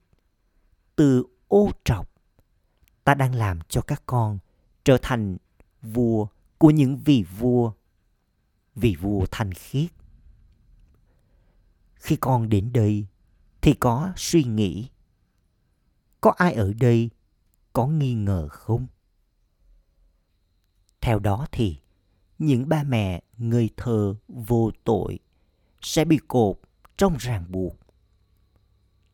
từ 0.96 1.24
ô 1.48 1.70
trọc, 1.84 2.10
ta 3.04 3.14
đang 3.14 3.34
làm 3.34 3.58
cho 3.68 3.80
các 3.80 4.02
con 4.06 4.38
trở 4.84 4.98
thành 5.02 5.36
vua 5.82 6.26
của 6.58 6.70
những 6.70 6.96
vị 6.96 7.24
vua 7.38 7.72
vị 8.74 8.96
vua 9.00 9.26
thanh 9.30 9.54
khiết. 9.54 9.90
Khi 11.94 12.16
con 12.16 12.48
đến 12.48 12.72
đây 12.72 13.06
thì 13.60 13.74
có 13.80 14.12
suy 14.16 14.44
nghĩ, 14.44 14.88
có 16.20 16.30
ai 16.30 16.52
ở 16.52 16.72
đây 16.72 17.10
có 17.72 17.86
nghi 17.86 18.14
ngờ 18.14 18.48
không? 18.48 18.86
Theo 21.00 21.18
đó 21.18 21.46
thì 21.52 21.78
những 22.38 22.68
ba 22.68 22.82
mẹ, 22.82 23.22
người 23.38 23.70
thơ 23.76 24.14
vô 24.28 24.70
tội, 24.84 25.18
sẽ 25.82 26.04
bị 26.04 26.18
cột 26.28 26.60
trong 26.96 27.16
ràng 27.16 27.44
buộc 27.48 27.76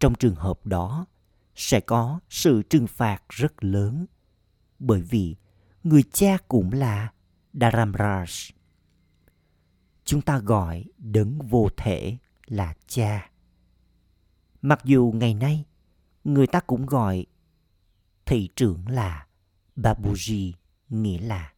trong 0.03 0.15
trường 0.15 0.35
hợp 0.35 0.67
đó, 0.67 1.07
sẽ 1.55 1.81
có 1.81 2.21
sự 2.29 2.63
trừng 2.63 2.87
phạt 2.87 3.23
rất 3.29 3.65
lớn, 3.65 4.07
bởi 4.79 5.03
vì 5.03 5.37
người 5.85 6.03
cha 6.13 6.39
cũng 6.49 6.73
là 6.73 7.13
Dharamraj. 7.55 8.51
Chúng 10.05 10.23
ta 10.23 10.39
gọi 10.39 10.85
đấng 10.99 11.39
vô 11.39 11.69
thể 11.77 12.17
là 12.47 12.75
cha. 12.87 13.31
Mặc 14.63 14.81
dù 14.85 15.13
ngày 15.15 15.35
nay, 15.35 15.65
người 16.25 16.47
ta 16.47 16.61
cũng 16.61 16.87
gọi 16.87 17.27
thị 18.27 18.49
trưởng 18.57 18.89
là 18.89 19.27
Babuji, 19.77 20.53
nghĩa 20.89 21.21
là 21.21 21.53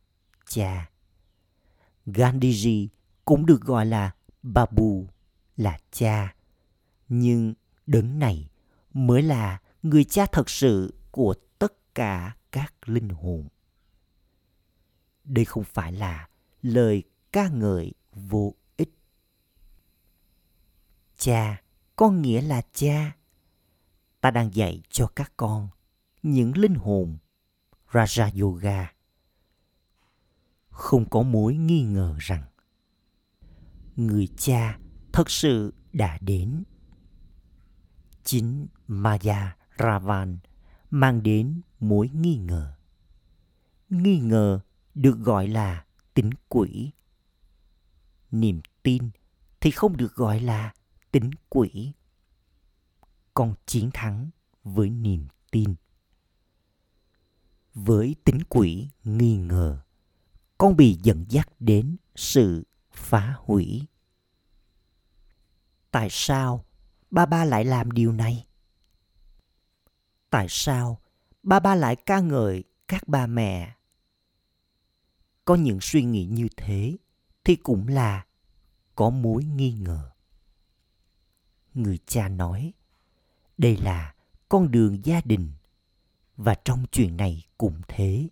cha. 0.46 0.90
Gandhiji 2.06 2.88
cũng 3.24 3.46
được 3.46 3.60
gọi 3.60 3.86
là 3.86 4.14
Babu, 4.42 5.06
là 5.56 5.78
cha. 5.90 6.34
Nhưng 7.08 7.54
đấng 7.86 8.18
này 8.18 8.48
mới 8.92 9.22
là 9.22 9.60
người 9.82 10.04
cha 10.04 10.26
thật 10.26 10.50
sự 10.50 10.94
của 11.10 11.34
tất 11.58 11.94
cả 11.94 12.36
các 12.50 12.88
linh 12.88 13.08
hồn. 13.08 13.48
Đây 15.24 15.44
không 15.44 15.64
phải 15.64 15.92
là 15.92 16.28
lời 16.62 17.02
ca 17.32 17.48
ngợi 17.48 17.92
vô 18.12 18.54
ích. 18.76 18.94
Cha 21.16 21.62
có 21.96 22.10
nghĩa 22.10 22.42
là 22.42 22.62
cha. 22.72 23.16
Ta 24.20 24.30
đang 24.30 24.54
dạy 24.54 24.82
cho 24.88 25.06
các 25.06 25.32
con 25.36 25.68
những 26.22 26.58
linh 26.58 26.74
hồn 26.74 27.18
Raja 27.92 28.42
Yoga. 28.42 28.93
Không 30.74 31.08
có 31.08 31.22
mối 31.22 31.56
nghi 31.56 31.82
ngờ 31.82 32.16
rằng 32.18 32.44
người 33.96 34.28
cha 34.36 34.78
thật 35.12 35.30
sự 35.30 35.74
đã 35.92 36.18
đến. 36.20 36.64
Chính 38.24 38.66
Maya 38.86 39.56
Ravan 39.78 40.38
mang 40.90 41.22
đến 41.22 41.60
mối 41.80 42.08
nghi 42.08 42.36
ngờ. 42.36 42.74
Nghi 43.90 44.18
ngờ 44.18 44.60
được 44.94 45.18
gọi 45.18 45.48
là 45.48 45.84
tính 46.14 46.30
quỷ. 46.48 46.92
Niềm 48.30 48.60
tin 48.82 49.10
thì 49.60 49.70
không 49.70 49.96
được 49.96 50.14
gọi 50.14 50.40
là 50.40 50.74
tính 51.10 51.30
quỷ. 51.48 51.92
Con 53.34 53.54
chiến 53.66 53.90
thắng 53.94 54.30
với 54.64 54.90
niềm 54.90 55.28
tin. 55.50 55.74
Với 57.74 58.16
tính 58.24 58.38
quỷ 58.48 58.88
nghi 59.04 59.36
ngờ, 59.36 59.83
con 60.58 60.76
bị 60.76 60.98
dẫn 61.02 61.24
dắt 61.28 61.48
đến 61.60 61.96
sự 62.14 62.66
phá 62.92 63.34
hủy. 63.38 63.86
Tại 65.90 66.08
sao 66.10 66.64
ba 67.10 67.26
ba 67.26 67.44
lại 67.44 67.64
làm 67.64 67.90
điều 67.90 68.12
này? 68.12 68.46
tại 70.34 70.46
sao 70.48 71.00
ba 71.42 71.60
ba 71.60 71.74
lại 71.74 71.96
ca 71.96 72.20
ngợi 72.20 72.64
các 72.88 73.08
ba 73.08 73.26
mẹ 73.26 73.74
có 75.44 75.54
những 75.54 75.78
suy 75.80 76.02
nghĩ 76.02 76.26
như 76.26 76.48
thế 76.56 76.96
thì 77.44 77.56
cũng 77.56 77.88
là 77.88 78.26
có 78.94 79.10
mối 79.10 79.44
nghi 79.44 79.72
ngờ 79.72 80.10
người 81.74 81.98
cha 82.06 82.28
nói, 82.28 82.72
đây 83.58 83.76
là 83.76 84.14
con 84.48 84.70
đường 84.70 85.04
gia 85.04 85.20
đình 85.24 85.52
và 86.36 86.54
trong 86.64 86.84
chuyện 86.92 87.16
này 87.16 87.46
cũng 87.58 87.80
thế 87.88 88.28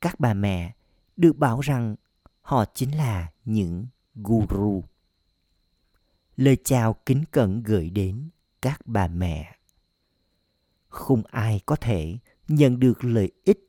các 0.00 0.20
bà 0.20 0.34
mẹ 0.34 0.74
được 1.20 1.36
bảo 1.36 1.60
rằng 1.60 1.96
họ 2.40 2.64
chính 2.74 2.96
là 2.96 3.32
những 3.44 3.86
guru 4.14 4.84
lời 6.36 6.56
chào 6.64 6.96
kính 7.06 7.24
cẩn 7.30 7.62
gửi 7.62 7.90
đến 7.90 8.28
các 8.62 8.80
bà 8.86 9.08
mẹ 9.08 9.56
không 10.88 11.22
ai 11.30 11.60
có 11.66 11.76
thể 11.76 12.18
nhận 12.48 12.80
được 12.80 13.04
lợi 13.04 13.30
ích 13.44 13.66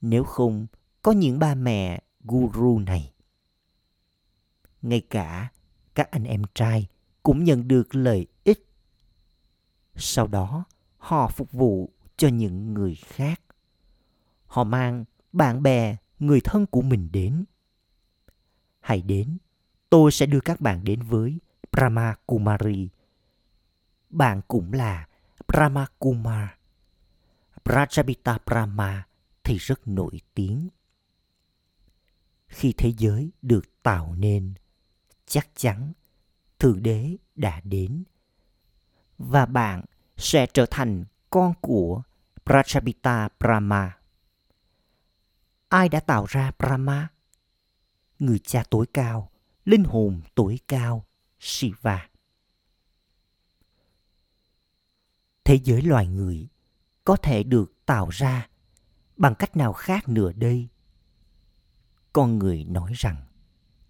nếu 0.00 0.24
không 0.24 0.66
có 1.02 1.12
những 1.12 1.38
bà 1.38 1.54
mẹ 1.54 2.02
guru 2.20 2.78
này. 2.78 3.12
Ngay 4.82 5.00
cả 5.00 5.52
các 5.94 6.10
anh 6.10 6.24
em 6.24 6.42
trai 6.54 6.86
cũng 7.22 7.44
nhận 7.44 7.68
được 7.68 7.94
lợi 7.94 8.26
ích. 8.44 8.68
Sau 9.96 10.26
đó, 10.26 10.64
họ 10.98 11.28
phục 11.28 11.52
vụ 11.52 11.90
cho 12.16 12.28
những 12.28 12.74
người 12.74 12.94
khác. 12.94 13.40
Họ 14.46 14.64
mang 14.64 15.04
bạn 15.32 15.62
bè, 15.62 15.96
người 16.22 16.40
thân 16.40 16.66
của 16.66 16.82
mình 16.82 17.08
đến. 17.12 17.44
Hãy 18.80 19.02
đến, 19.02 19.38
tôi 19.90 20.12
sẽ 20.12 20.26
đưa 20.26 20.40
các 20.40 20.60
bạn 20.60 20.84
đến 20.84 21.02
với 21.02 21.38
Brahma 21.72 22.14
Kumari. 22.26 22.88
Bạn 24.10 24.40
cũng 24.48 24.72
là 24.72 25.08
Brahma 25.48 25.86
Kumar 25.98 26.48
Prajapita 27.64 28.38
Brahma 28.46 29.06
thì 29.44 29.56
rất 29.56 29.88
nổi 29.88 30.20
tiếng. 30.34 30.68
Khi 32.46 32.74
thế 32.76 32.92
giới 32.98 33.30
được 33.42 33.82
tạo 33.82 34.14
nên, 34.14 34.54
chắc 35.26 35.48
chắn 35.54 35.92
Thượng 36.58 36.82
Đế 36.82 37.16
đã 37.34 37.60
đến 37.64 38.04
và 39.18 39.46
bạn 39.46 39.84
sẽ 40.16 40.46
trở 40.46 40.66
thành 40.70 41.04
con 41.30 41.54
của 41.60 42.02
Prajapita 42.44 43.28
Brahma. 43.40 44.01
Ai 45.72 45.88
đã 45.88 46.00
tạo 46.00 46.26
ra 46.28 46.52
Brahma? 46.58 47.08
Người 48.18 48.38
cha 48.38 48.64
tối 48.70 48.86
cao, 48.94 49.30
linh 49.64 49.84
hồn 49.84 50.20
tối 50.34 50.58
cao, 50.68 51.06
Shiva. 51.38 52.08
Thế 55.44 55.58
giới 55.64 55.82
loài 55.82 56.06
người 56.06 56.48
có 57.04 57.16
thể 57.16 57.42
được 57.42 57.72
tạo 57.86 58.08
ra 58.08 58.48
bằng 59.16 59.34
cách 59.34 59.56
nào 59.56 59.72
khác 59.72 60.08
nữa 60.08 60.32
đây 60.32 60.68
con 62.12 62.38
người 62.38 62.64
nói 62.64 62.92
rằng 62.96 63.16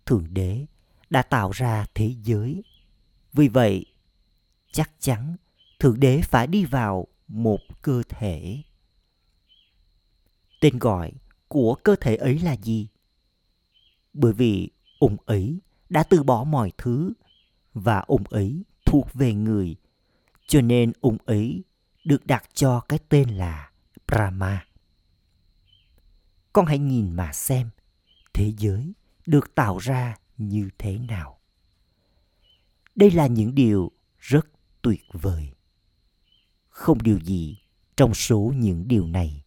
thượng 0.07 0.35
đế 0.35 0.67
đã 1.11 1.23
tạo 1.23 1.51
ra 1.51 1.87
thế 1.95 2.15
giới 2.23 2.63
vì 3.33 3.49
vậy 3.49 3.87
chắc 4.73 4.91
chắn 4.99 5.37
thượng 5.79 6.01
đế 6.01 6.21
phải 6.23 6.47
đi 6.47 6.65
vào 6.65 7.07
một 7.29 7.61
cơ 7.83 8.03
thể 8.09 8.63
tên 10.61 10.79
gọi 10.79 11.13
của 11.53 11.75
cơ 11.75 11.97
thể 12.01 12.17
ấy 12.17 12.39
là 12.39 12.57
gì 12.63 12.89
bởi 14.13 14.33
vì 14.33 14.71
ông 14.99 15.17
ấy 15.27 15.61
đã 15.89 16.03
từ 16.03 16.23
bỏ 16.23 16.45
mọi 16.45 16.73
thứ 16.79 17.13
và 17.75 17.99
ông 17.99 18.25
ấy 18.25 18.65
thuộc 18.87 19.15
về 19.15 19.35
người, 19.35 19.77
cho 20.47 20.61
nên 20.61 20.93
ông 21.01 21.17
ấy 21.25 21.65
được 22.05 22.27
đặt 22.27 22.45
cho 22.55 22.81
cái 22.81 22.99
tên 23.09 23.29
là 23.29 23.71
Brahma. 24.07 24.67
Con 26.53 26.67
hãy 26.67 26.79
nhìn 26.79 27.13
mà 27.13 27.33
xem 27.33 27.71
thế 28.35 28.53
giới 28.59 28.93
được 29.27 29.55
tạo 29.55 29.79
ra 29.79 30.17
như 30.37 30.69
thế 30.79 30.99
nào. 30.99 31.39
Đây 32.95 33.11
là 33.11 33.27
những 33.27 33.55
điều 33.55 33.91
rất 34.19 34.47
tuyệt 34.83 35.03
vời. 35.13 35.53
Không 36.69 37.03
điều 37.03 37.19
gì 37.19 37.59
trong 37.97 38.15
số 38.15 38.53
những 38.57 38.89
điều 38.89 39.07
này 39.07 39.42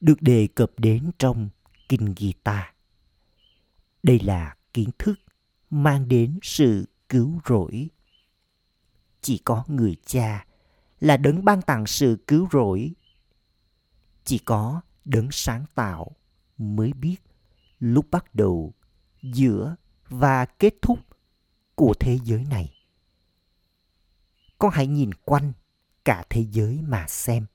được 0.00 0.22
đề 0.22 0.48
cập 0.54 0.70
đến 0.76 1.10
trong 1.18 1.48
Kinh 1.88 2.14
Gita. 2.16 2.72
Đây 4.02 4.20
là 4.20 4.56
kiến 4.72 4.90
thức 4.98 5.20
mang 5.70 6.08
đến 6.08 6.38
sự 6.42 6.88
cứu 7.08 7.40
rỗi. 7.48 7.88
Chỉ 9.20 9.38
có 9.38 9.64
người 9.66 9.96
cha 10.06 10.46
là 11.00 11.16
đấng 11.16 11.44
ban 11.44 11.62
tặng 11.62 11.86
sự 11.86 12.24
cứu 12.26 12.48
rỗi. 12.52 12.92
Chỉ 14.24 14.38
có 14.38 14.80
đấng 15.04 15.28
sáng 15.30 15.64
tạo 15.74 16.16
mới 16.58 16.92
biết 16.92 17.16
lúc 17.78 18.06
bắt 18.10 18.34
đầu, 18.34 18.74
giữa 19.22 19.76
và 20.08 20.44
kết 20.44 20.74
thúc 20.82 20.98
của 21.74 21.94
thế 22.00 22.18
giới 22.24 22.44
này. 22.50 22.74
Con 24.58 24.70
hãy 24.74 24.86
nhìn 24.86 25.14
quanh 25.14 25.52
cả 26.04 26.24
thế 26.30 26.46
giới 26.50 26.82
mà 26.82 27.06
xem. 27.08 27.46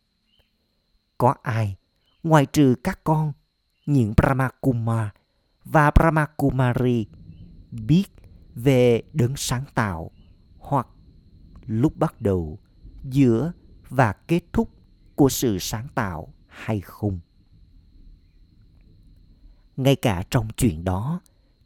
Có 1.18 1.36
ai, 1.42 1.76
ngoài 2.26 2.46
trừ 2.46 2.76
các 2.84 3.04
con, 3.04 3.34
những 3.86 4.14
Brahmakumar 4.18 5.08
và 5.66 5.92
Brahmakumari 5.92 7.06
biết 7.72 8.04
về 8.56 9.02
đấng 9.14 9.36
sáng 9.36 9.64
tạo 9.76 10.12
hoặc 10.58 10.88
lúc 11.66 11.98
bắt 11.98 12.22
đầu, 12.22 12.60
giữa 13.04 13.52
và 13.90 14.14
kết 14.14 14.44
thúc 14.54 14.70
của 15.16 15.30
sự 15.30 15.58
sáng 15.60 15.88
tạo 15.96 16.34
hay 16.48 16.82
không? 16.82 17.20
Ngay 19.78 19.96
cả 19.96 20.24
trong 20.30 20.48
chuyện 20.58 20.84
đó 20.84 21.22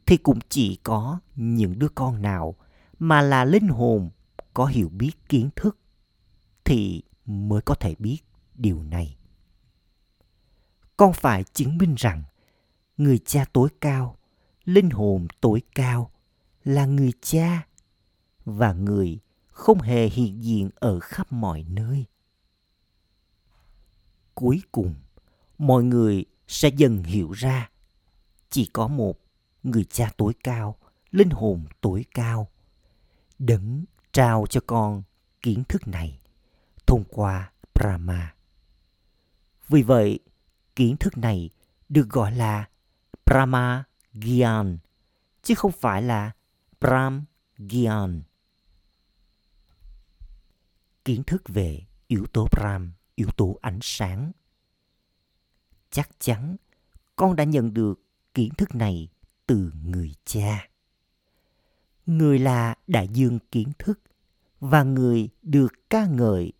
thì 0.06 0.16
cũng 0.16 0.38
chỉ 0.48 0.76
có 0.76 1.20
những 1.36 1.78
đứa 1.78 1.88
con 1.88 2.22
nào 2.22 2.54
mà 2.98 3.22
là 3.22 3.44
linh 3.44 3.68
hồn 3.68 4.10
có 4.54 4.66
hiểu 4.66 4.88
biết 4.88 5.12
kiến 5.28 5.50
thức 5.56 5.78
thì 6.64 7.02
mới 7.26 7.62
có 7.62 7.74
thể 7.74 7.94
biết 7.98 8.18
điều 8.54 8.82
này 8.82 9.16
con 11.00 11.12
phải 11.12 11.44
chứng 11.44 11.78
minh 11.78 11.94
rằng 11.98 12.22
người 12.96 13.18
cha 13.18 13.44
tối 13.52 13.68
cao 13.80 14.16
linh 14.64 14.90
hồn 14.90 15.26
tối 15.40 15.62
cao 15.74 16.10
là 16.64 16.86
người 16.86 17.12
cha 17.20 17.66
và 18.44 18.72
người 18.72 19.18
không 19.46 19.80
hề 19.80 20.06
hiện 20.06 20.44
diện 20.44 20.70
ở 20.74 21.00
khắp 21.00 21.32
mọi 21.32 21.64
nơi 21.68 22.04
cuối 24.34 24.62
cùng 24.72 24.94
mọi 25.58 25.84
người 25.84 26.24
sẽ 26.48 26.68
dần 26.68 27.02
hiểu 27.02 27.30
ra 27.30 27.70
chỉ 28.50 28.66
có 28.72 28.88
một 28.88 29.20
người 29.62 29.84
cha 29.84 30.12
tối 30.16 30.32
cao 30.44 30.76
linh 31.10 31.30
hồn 31.30 31.64
tối 31.80 32.04
cao 32.14 32.48
đấng 33.38 33.84
trao 34.12 34.46
cho 34.50 34.60
con 34.66 35.02
kiến 35.42 35.62
thức 35.68 35.88
này 35.88 36.20
thông 36.86 37.04
qua 37.10 37.52
Brahma. 37.74 38.34
Vì 39.68 39.82
vậy, 39.82 40.18
kiến 40.80 40.96
thức 40.96 41.18
này 41.18 41.50
được 41.88 42.08
gọi 42.08 42.32
là 42.32 42.68
Brahma 43.26 43.84
Gyan, 44.12 44.78
chứ 45.42 45.54
không 45.54 45.72
phải 45.72 46.02
là 46.02 46.32
Brahm 46.80 47.24
Gyan. 47.58 48.22
Kiến 51.04 51.22
thức 51.22 51.42
về 51.48 51.86
yếu 52.06 52.26
tố 52.32 52.48
Brahm, 52.52 52.90
yếu 53.14 53.28
tố 53.36 53.58
ánh 53.62 53.78
sáng. 53.82 54.32
Chắc 55.90 56.10
chắn 56.18 56.56
con 57.16 57.36
đã 57.36 57.44
nhận 57.44 57.74
được 57.74 58.02
kiến 58.34 58.54
thức 58.54 58.74
này 58.74 59.08
từ 59.46 59.72
người 59.84 60.14
cha. 60.24 60.68
Người 62.06 62.38
là 62.38 62.74
đại 62.86 63.08
dương 63.08 63.38
kiến 63.52 63.72
thức 63.78 64.00
và 64.60 64.82
người 64.82 65.28
được 65.42 65.72
ca 65.90 66.06
ngợi. 66.06 66.52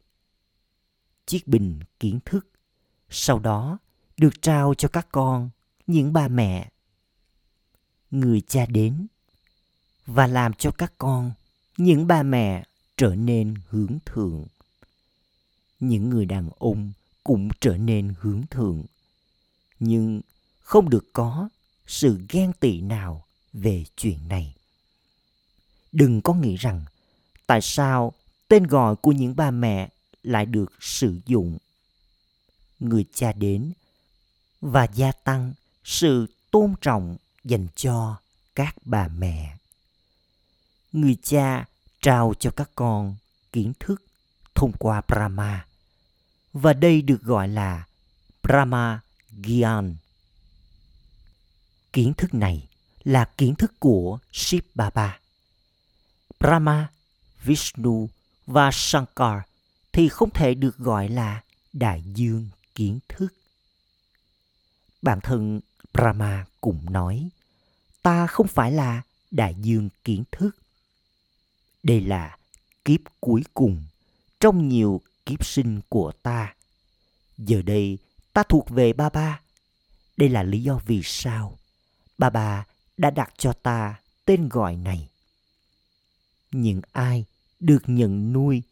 Chiếc 1.26 1.48
bình 1.48 1.80
kiến 2.00 2.18
thức 2.24 2.50
sau 3.08 3.38
đó 3.38 3.78
được 4.20 4.42
trao 4.42 4.74
cho 4.74 4.88
các 4.88 5.06
con, 5.12 5.50
những 5.86 6.12
bà 6.12 6.28
mẹ. 6.28 6.70
Người 8.10 8.40
cha 8.40 8.66
đến 8.66 9.06
và 10.06 10.26
làm 10.26 10.52
cho 10.52 10.70
các 10.70 10.92
con, 10.98 11.32
những 11.76 12.06
bà 12.06 12.22
mẹ 12.22 12.64
trở 12.96 13.14
nên 13.14 13.54
hướng 13.68 13.98
thượng. 14.06 14.46
Những 15.80 16.10
người 16.10 16.26
đàn 16.26 16.50
ông 16.58 16.92
cũng 17.24 17.48
trở 17.60 17.76
nên 17.76 18.14
hướng 18.20 18.42
thượng. 18.50 18.84
Nhưng 19.78 20.20
không 20.60 20.90
được 20.90 21.06
có 21.12 21.48
sự 21.86 22.20
ghen 22.28 22.52
tị 22.60 22.80
nào 22.80 23.24
về 23.52 23.84
chuyện 23.96 24.28
này. 24.28 24.54
Đừng 25.92 26.20
có 26.20 26.34
nghĩ 26.34 26.56
rằng 26.56 26.84
tại 27.46 27.60
sao 27.62 28.12
tên 28.48 28.66
gọi 28.66 28.96
của 28.96 29.12
những 29.12 29.36
bà 29.36 29.50
mẹ 29.50 29.88
lại 30.22 30.46
được 30.46 30.72
sử 30.80 31.20
dụng. 31.26 31.58
Người 32.80 33.04
cha 33.14 33.32
đến 33.32 33.72
và 34.60 34.86
gia 34.94 35.12
tăng 35.12 35.52
sự 35.84 36.26
tôn 36.50 36.74
trọng 36.80 37.16
dành 37.44 37.66
cho 37.76 38.16
các 38.54 38.74
bà 38.84 39.08
mẹ. 39.08 39.56
Người 40.92 41.16
cha 41.22 41.64
trao 42.02 42.34
cho 42.38 42.50
các 42.50 42.70
con 42.74 43.16
kiến 43.52 43.72
thức 43.80 44.02
thông 44.54 44.72
qua 44.72 45.02
Brahma 45.08 45.66
và 46.52 46.72
đây 46.72 47.02
được 47.02 47.22
gọi 47.22 47.48
là 47.48 47.86
Brahma 48.42 49.00
Gyan. 49.44 49.96
Kiến 51.92 52.12
thức 52.14 52.34
này 52.34 52.68
là 53.04 53.24
kiến 53.24 53.54
thức 53.54 53.72
của 53.80 54.18
Shiv 54.32 54.64
Baba. 54.74 55.18
Brahma, 56.40 56.88
Vishnu 57.44 58.08
và 58.46 58.70
Shankar 58.72 59.38
thì 59.92 60.08
không 60.08 60.30
thể 60.30 60.54
được 60.54 60.78
gọi 60.78 61.08
là 61.08 61.42
đại 61.72 62.02
dương 62.14 62.48
kiến 62.74 62.98
thức. 63.08 63.28
Bản 65.02 65.20
thân 65.20 65.60
Brahma 65.92 66.46
cũng 66.60 66.92
nói, 66.92 67.28
ta 68.02 68.26
không 68.26 68.46
phải 68.46 68.72
là 68.72 69.02
đại 69.30 69.54
dương 69.54 69.88
kiến 70.04 70.24
thức. 70.32 70.50
Đây 71.82 72.00
là 72.00 72.36
kiếp 72.84 73.00
cuối 73.20 73.44
cùng 73.54 73.84
trong 74.40 74.68
nhiều 74.68 75.00
kiếp 75.26 75.46
sinh 75.46 75.80
của 75.88 76.12
ta. 76.22 76.54
Giờ 77.38 77.62
đây 77.62 77.98
ta 78.32 78.42
thuộc 78.48 78.70
về 78.70 78.92
ba 78.92 79.08
ba. 79.08 79.40
Đây 80.16 80.28
là 80.28 80.42
lý 80.42 80.62
do 80.62 80.80
vì 80.86 81.00
sao 81.04 81.58
ba 82.18 82.30
ba 82.30 82.66
đã 82.96 83.10
đặt 83.10 83.32
cho 83.38 83.52
ta 83.52 84.00
tên 84.24 84.48
gọi 84.48 84.76
này. 84.76 85.08
Những 86.52 86.80
ai 86.92 87.24
được 87.60 87.82
nhận 87.86 88.32
nuôi 88.32 88.62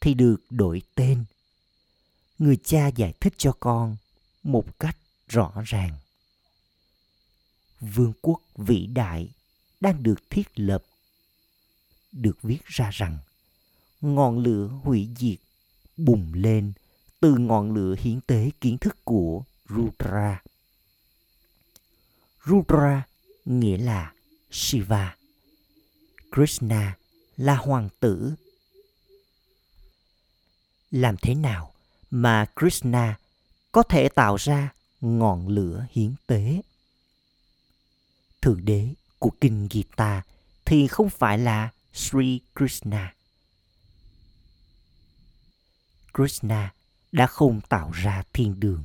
thì 0.00 0.14
được 0.14 0.36
đổi 0.50 0.82
tên. 0.94 1.24
Người 2.38 2.56
cha 2.64 2.88
giải 2.88 3.12
thích 3.20 3.34
cho 3.36 3.52
con 3.60 3.96
một 4.42 4.78
cách 4.78 4.96
rõ 5.30 5.52
ràng. 5.64 5.92
Vương 7.80 8.12
quốc 8.22 8.40
vĩ 8.56 8.86
đại 8.86 9.28
đang 9.80 10.02
được 10.02 10.30
thiết 10.30 10.48
lập. 10.54 10.84
Được 12.12 12.42
viết 12.42 12.66
ra 12.66 12.90
rằng, 12.92 13.18
ngọn 14.00 14.38
lửa 14.38 14.66
hủy 14.66 15.08
diệt, 15.18 15.38
bùng 15.96 16.32
lên 16.34 16.72
từ 17.20 17.34
ngọn 17.34 17.74
lửa 17.74 17.94
hiến 17.98 18.20
tế 18.20 18.50
kiến 18.60 18.78
thức 18.78 18.96
của 19.04 19.42
Rudra. 19.68 20.42
Rudra 22.46 23.06
nghĩa 23.44 23.76
là 23.76 24.12
Shiva. 24.50 25.16
Krishna 26.32 26.96
là 27.36 27.56
hoàng 27.56 27.88
tử. 28.00 28.34
Làm 30.90 31.16
thế 31.22 31.34
nào 31.34 31.72
mà 32.10 32.46
Krishna 32.56 33.18
có 33.72 33.82
thể 33.82 34.08
tạo 34.08 34.36
ra 34.36 34.72
ngọn 35.00 35.48
lửa 35.48 35.86
hiến 35.90 36.14
tế? 36.26 36.62
Thượng 38.42 38.64
đế 38.64 38.94
của 39.18 39.30
kinh 39.40 39.68
Gita 39.70 40.22
thì 40.64 40.86
không 40.86 41.10
phải 41.10 41.38
là 41.38 41.70
Sri 41.92 42.40
Krishna. 42.56 43.14
Krishna 46.14 46.72
đã 47.12 47.26
không 47.26 47.60
tạo 47.68 47.90
ra 47.90 48.22
thiên 48.32 48.60
đường, 48.60 48.84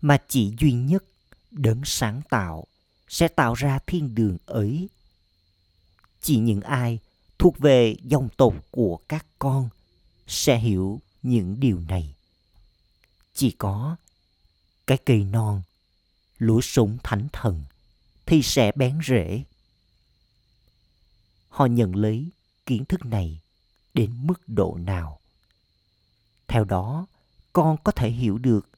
mà 0.00 0.18
chỉ 0.28 0.54
duy 0.58 0.72
nhất 0.72 1.04
đấng 1.50 1.84
sáng 1.84 2.22
tạo 2.30 2.66
sẽ 3.08 3.28
tạo 3.28 3.54
ra 3.54 3.78
thiên 3.86 4.14
đường 4.14 4.38
ấy. 4.46 4.88
Chỉ 6.20 6.36
những 6.36 6.60
ai 6.60 6.98
thuộc 7.38 7.58
về 7.58 7.96
dòng 8.02 8.28
tộc 8.36 8.54
của 8.70 8.98
các 9.08 9.26
con 9.38 9.68
sẽ 10.26 10.58
hiểu 10.58 11.00
những 11.22 11.60
điều 11.60 11.80
này. 11.88 12.14
Chỉ 13.34 13.50
có 13.50 13.96
cái 14.86 14.98
cây 14.98 15.24
non, 15.24 15.62
lúa 16.38 16.60
súng 16.60 16.98
thánh 17.02 17.28
thần 17.32 17.64
thì 18.26 18.42
sẽ 18.42 18.72
bén 18.74 18.98
rễ. 19.06 19.44
họ 21.48 21.66
nhận 21.66 21.96
lấy 21.96 22.30
kiến 22.66 22.84
thức 22.84 23.04
này 23.04 23.40
đến 23.94 24.26
mức 24.26 24.48
độ 24.48 24.78
nào 24.80 25.20
theo 26.48 26.64
đó 26.64 27.06
con 27.52 27.76
có 27.84 27.92
thể 27.92 28.10
hiểu 28.10 28.38
được 28.38 28.68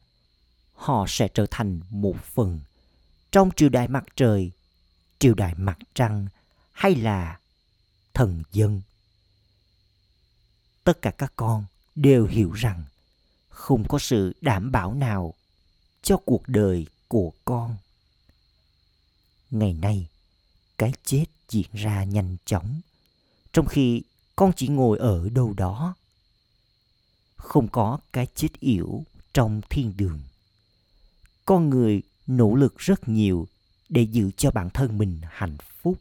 họ 0.73 1.05
sẽ 1.09 1.29
trở 1.29 1.47
thành 1.51 1.81
một 1.91 2.17
phần 2.25 2.61
trong 3.33 3.51
triều 3.57 3.69
đại 3.69 3.89
mặt 3.89 4.05
trời 4.17 4.51
triều 5.19 5.35
đại 5.35 5.55
mặt 5.55 5.79
trăng 5.95 6.27
hay 6.73 6.95
là 6.95 7.39
thần 8.15 8.43
dân 8.53 8.81
tất 10.85 11.03
cả 11.03 11.11
các 11.11 11.33
con 11.37 11.65
đều 11.95 12.27
hiểu 12.27 12.53
rằng 12.53 12.85
không 13.49 13.89
có 13.89 13.99
sự 13.99 14.33
đảm 14.41 14.73
bảo 14.73 14.95
nào 14.95 15.35
cho 16.05 16.17
cuộc 16.17 16.49
đời 16.49 16.87
của 17.09 17.33
con. 17.45 17.77
Ngày 19.51 19.75
nay, 19.75 20.09
cái 20.79 20.93
chết 21.05 21.25
diễn 21.49 21.67
ra 21.73 22.05
nhanh 22.05 22.37
chóng, 22.45 22.81
trong 23.53 23.67
khi 23.67 24.03
con 24.37 24.53
chỉ 24.57 24.69
ngồi 24.69 24.99
ở 24.99 25.29
đâu 25.29 25.55
đó. 25.57 25.95
Không 27.37 27.69
có 27.69 27.99
cái 28.13 28.27
chết 28.35 28.61
yểu 28.61 29.05
trong 29.35 29.61
thiên 29.71 29.93
đường. 29.97 30.21
Con 31.45 31.71
người 31.71 32.03
nỗ 32.27 32.55
lực 32.55 32.79
rất 32.79 33.09
nhiều 33.09 33.49
để 33.89 34.03
giữ 34.03 34.31
cho 34.37 34.51
bản 34.51 34.71
thân 34.71 34.99
mình 34.99 35.21
hạnh 35.31 35.57
phúc 35.83 35.99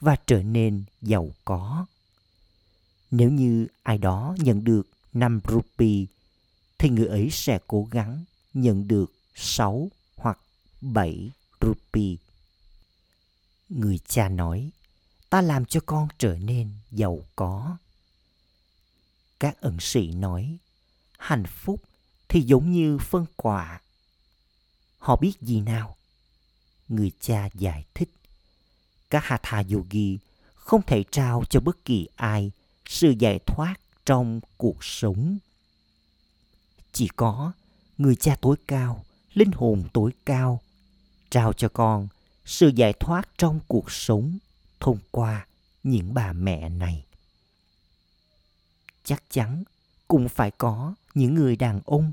và 0.00 0.16
trở 0.26 0.42
nên 0.42 0.84
giàu 1.02 1.30
có. 1.44 1.86
Nếu 3.10 3.30
như 3.30 3.66
ai 3.82 3.98
đó 3.98 4.36
nhận 4.38 4.64
được 4.64 4.88
5 5.12 5.40
rupee, 5.48 6.04
thì 6.78 6.88
người 6.88 7.06
ấy 7.06 7.28
sẽ 7.30 7.58
cố 7.66 7.88
gắng 7.90 8.24
nhận 8.54 8.88
được 8.88 9.12
6 9.34 9.90
hoặc 10.16 10.38
7 10.80 11.30
rupee. 11.60 12.16
Người 13.68 13.98
cha 13.98 14.28
nói, 14.28 14.70
ta 15.30 15.40
làm 15.40 15.64
cho 15.64 15.80
con 15.86 16.08
trở 16.18 16.36
nên 16.36 16.70
giàu 16.90 17.20
có. 17.36 17.76
Các 19.40 19.60
ẩn 19.60 19.76
sĩ 19.80 20.12
nói, 20.12 20.56
hạnh 21.18 21.44
phúc 21.46 21.82
thì 22.28 22.40
giống 22.40 22.72
như 22.72 22.98
phân 22.98 23.26
quả. 23.36 23.80
Họ 24.98 25.16
biết 25.16 25.32
gì 25.40 25.60
nào? 25.60 25.96
Người 26.88 27.12
cha 27.20 27.48
giải 27.54 27.84
thích, 27.94 28.08
các 29.10 29.24
Hatha 29.24 29.62
Yogi 29.72 30.18
không 30.54 30.82
thể 30.86 31.04
trao 31.10 31.44
cho 31.50 31.60
bất 31.60 31.84
kỳ 31.84 32.08
ai 32.16 32.50
sự 32.86 33.14
giải 33.18 33.38
thoát 33.46 33.74
trong 34.06 34.40
cuộc 34.56 34.84
sống. 34.84 35.38
Chỉ 36.92 37.08
có 37.16 37.52
người 37.98 38.16
cha 38.16 38.36
tối 38.40 38.56
cao, 38.66 39.04
linh 39.34 39.52
hồn 39.52 39.84
tối 39.92 40.10
cao, 40.26 40.60
trao 41.30 41.52
cho 41.52 41.68
con 41.68 42.08
sự 42.44 42.68
giải 42.68 42.92
thoát 42.92 43.28
trong 43.38 43.60
cuộc 43.68 43.90
sống 43.90 44.38
thông 44.80 44.98
qua 45.10 45.46
những 45.82 46.14
bà 46.14 46.32
mẹ 46.32 46.68
này. 46.68 47.04
Chắc 49.04 49.22
chắn 49.30 49.64
cũng 50.08 50.28
phải 50.28 50.50
có 50.50 50.94
những 51.14 51.34
người 51.34 51.56
đàn 51.56 51.80
ông. 51.84 52.12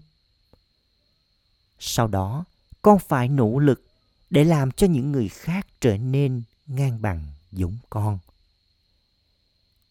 Sau 1.80 2.08
đó, 2.08 2.46
con 2.82 3.00
phải 3.00 3.30
nỗ 3.30 3.60
lực 3.60 3.82
để 4.30 4.44
làm 4.44 4.72
cho 4.72 4.88
những 4.88 5.12
người 5.12 5.30
khác 5.30 5.68
trở 5.82 5.98
nên 5.98 6.44
ngang 6.68 7.02
bằng 7.02 7.26
giống 7.52 7.78
con. 7.90 8.20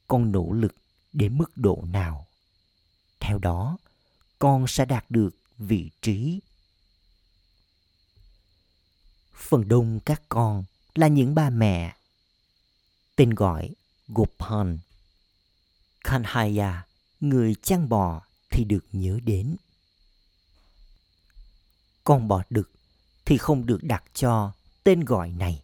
Con 0.08 0.32
nỗ 0.32 0.52
lực 0.52 0.74
đến 1.12 1.38
mức 1.38 1.56
độ 1.56 1.84
nào. 1.92 2.26
Theo 3.20 3.38
đó, 3.38 3.78
con 4.38 4.66
sẽ 4.66 4.84
đạt 4.84 5.04
được 5.08 5.36
vị 5.58 5.90
trí. 6.02 6.40
Phần 9.38 9.68
đông 9.68 10.00
các 10.00 10.22
con 10.28 10.64
là 10.94 11.08
những 11.08 11.34
ba 11.34 11.50
mẹ. 11.50 11.96
Tên 13.16 13.34
gọi 13.34 13.70
Gopan. 14.08 14.78
Kanhaya, 16.04 16.86
người 17.20 17.54
chăn 17.54 17.88
bò 17.88 18.22
thì 18.50 18.64
được 18.64 18.84
nhớ 18.92 19.18
đến. 19.24 19.56
Con 22.04 22.28
bò 22.28 22.42
đực 22.50 22.70
thì 23.24 23.38
không 23.38 23.66
được 23.66 23.84
đặt 23.84 24.04
cho 24.14 24.52
tên 24.84 25.04
gọi 25.04 25.30
này. 25.30 25.62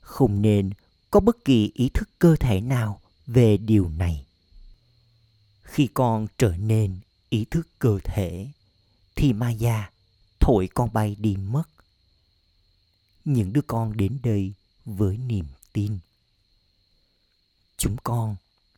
Không 0.00 0.42
nên 0.42 0.70
có 1.10 1.20
bất 1.20 1.44
kỳ 1.44 1.70
ý 1.74 1.88
thức 1.88 2.08
cơ 2.18 2.36
thể 2.36 2.60
nào 2.60 3.00
về 3.26 3.56
điều 3.56 3.88
này 3.88 4.24
khi 5.68 5.88
con 5.94 6.26
trở 6.38 6.56
nên 6.56 6.98
ý 7.28 7.44
thức 7.44 7.68
cơ 7.78 7.98
thể 8.04 8.48
thì 9.16 9.32
Maya 9.32 9.90
thổi 10.40 10.68
con 10.74 10.92
bay 10.92 11.16
đi 11.18 11.36
mất. 11.36 11.62
Những 13.24 13.52
đứa 13.52 13.62
con 13.66 13.96
đến 13.96 14.18
đây 14.22 14.52
với 14.84 15.16
niềm 15.16 15.44
tin. 15.72 15.98
Chúng 17.76 17.96
con 18.04 18.36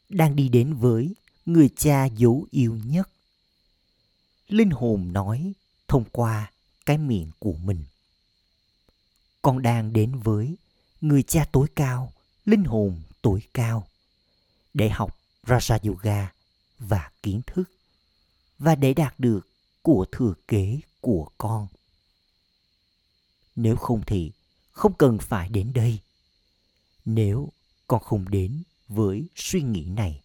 đang 0.09 0.37
đi 0.37 0.49
đến 0.49 0.75
với 0.75 1.15
người 1.47 1.71
cha 1.77 2.05
dấu 2.05 2.47
yêu 2.51 2.79
nhất. 2.85 3.09
Linh 4.49 4.71
hồn 4.71 5.13
nói 5.13 5.53
thông 5.89 6.05
qua 6.13 6.53
cái 6.87 6.99
miệng 6.99 7.31
của 7.39 7.53
mình. 7.53 7.85
Con 9.43 9.63
đang 9.63 9.93
đến 9.93 10.19
với 10.19 10.57
người 11.01 11.23
cha 11.23 11.47
tối 11.53 11.67
cao, 11.75 12.13
linh 12.45 12.65
hồn 12.65 13.03
tối 13.23 13.43
cao 13.55 13.87
để 14.75 14.89
học 14.89 15.19
Raja 15.47 15.79
Yoga 15.89 16.33
và 16.79 17.11
kiến 17.23 17.41
thức 17.47 17.71
và 18.59 18.75
để 18.75 18.95
đạt 18.95 19.15
được 19.19 19.49
của 19.83 20.07
thừa 20.13 20.35
kế 20.49 20.81
của 21.01 21.29
con. 21.39 21.67
Nếu 23.57 23.77
không 23.77 24.03
thì 24.07 24.33
không 24.73 24.95
cần 24.95 25.19
phải 25.19 25.49
đến 25.49 25.73
đây. 25.75 25.99
Nếu 27.05 27.49
con 27.89 28.03
không 28.03 28.31
đến 28.31 28.63
với 28.89 29.29
suy 29.37 29.63
nghĩ 29.63 29.85
này 29.85 30.23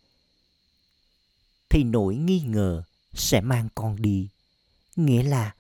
thì 1.70 1.84
nỗi 1.84 2.16
nghi 2.16 2.40
ngờ 2.40 2.84
sẽ 3.14 3.42
mang 3.42 3.70
con 3.76 4.02
đi, 4.02 4.30
nghĩa 4.96 5.24
là 5.24 5.56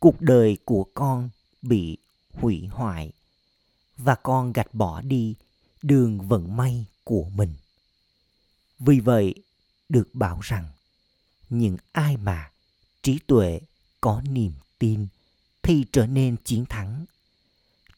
cuộc 0.00 0.20
đời 0.20 0.58
của 0.64 0.84
con 0.94 1.30
bị 1.62 1.98
hủy 2.32 2.66
hoại 2.66 3.12
và 3.96 4.14
con 4.14 4.52
gạch 4.52 4.74
bỏ 4.74 5.00
đi 5.00 5.34
đường 5.82 6.28
vận 6.28 6.56
may 6.56 6.86
của 7.04 7.24
mình. 7.34 7.54
Vì 8.78 9.00
vậy, 9.00 9.34
được 9.88 10.14
bảo 10.14 10.40
rằng 10.42 10.68
những 11.50 11.76
ai 11.92 12.16
mà 12.16 12.50
trí 13.02 13.18
tuệ 13.26 13.60
có 14.00 14.22
niềm 14.30 14.52
tin 14.78 15.06
thì 15.70 15.84
trở 15.92 16.06
nên 16.06 16.36
chiến 16.44 16.66
thắng. 16.66 17.04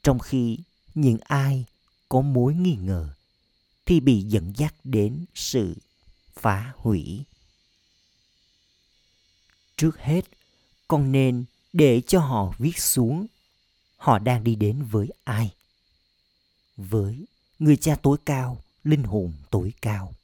Trong 0.03 0.19
khi 0.19 0.59
những 0.95 1.19
ai 1.25 1.65
có 2.09 2.21
mối 2.21 2.55
nghi 2.55 2.77
ngờ 2.81 3.15
thì 3.87 4.01
bị 4.01 4.23
dẫn 4.23 4.53
dắt 4.57 4.75
đến 4.85 5.25
sự 5.35 5.77
phá 6.35 6.73
hủy. 6.77 7.25
Trước 9.77 9.99
hết, 9.99 10.25
con 10.89 11.13
nên 11.13 11.45
để 11.73 12.01
cho 12.01 12.21
họ 12.21 12.55
viết 12.59 12.79
xuống 12.79 13.27
họ 13.97 14.19
đang 14.19 14.45
đi 14.45 14.55
đến 14.55 14.83
với 14.83 15.09
ai. 15.25 15.55
Với 16.77 17.27
người 17.59 17.77
cha 17.77 17.97
tối 18.03 18.19
cao, 18.27 18.65
linh 18.85 19.03
hồn 19.03 19.33
tối 19.51 19.73
cao. 19.83 20.15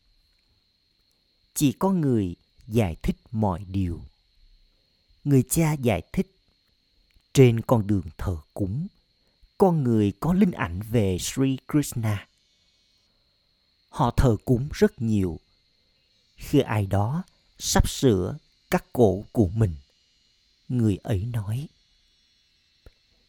Chỉ 1.54 1.72
có 1.72 1.90
người 1.90 2.37
giải 2.66 2.96
thích 3.02 3.16
mọi 3.30 3.64
điều. 3.64 4.00
Người 5.24 5.42
cha 5.50 5.72
giải 5.72 6.02
thích 6.12 6.38
trên 7.38 7.61
con 7.61 7.87
đường 7.87 8.07
thờ 8.18 8.37
cúng, 8.55 8.87
con 9.59 9.83
người 9.83 10.12
có 10.20 10.33
linh 10.33 10.51
ảnh 10.51 10.81
về 10.90 11.18
sri 11.20 11.57
krishna. 11.72 12.29
Họ 13.88 14.11
thờ 14.16 14.37
cúng 14.44 14.68
rất 14.72 15.03
nhiều. 15.03 15.40
Khi 16.37 16.61
ai 16.61 16.87
đó 16.87 17.22
sắp 17.59 17.88
sửa 17.88 18.37
cắt 18.70 18.85
cổ 18.92 19.24
của 19.33 19.48
mình, 19.48 19.77
người 20.68 20.96
ấy 20.96 21.24
nói, 21.24 21.68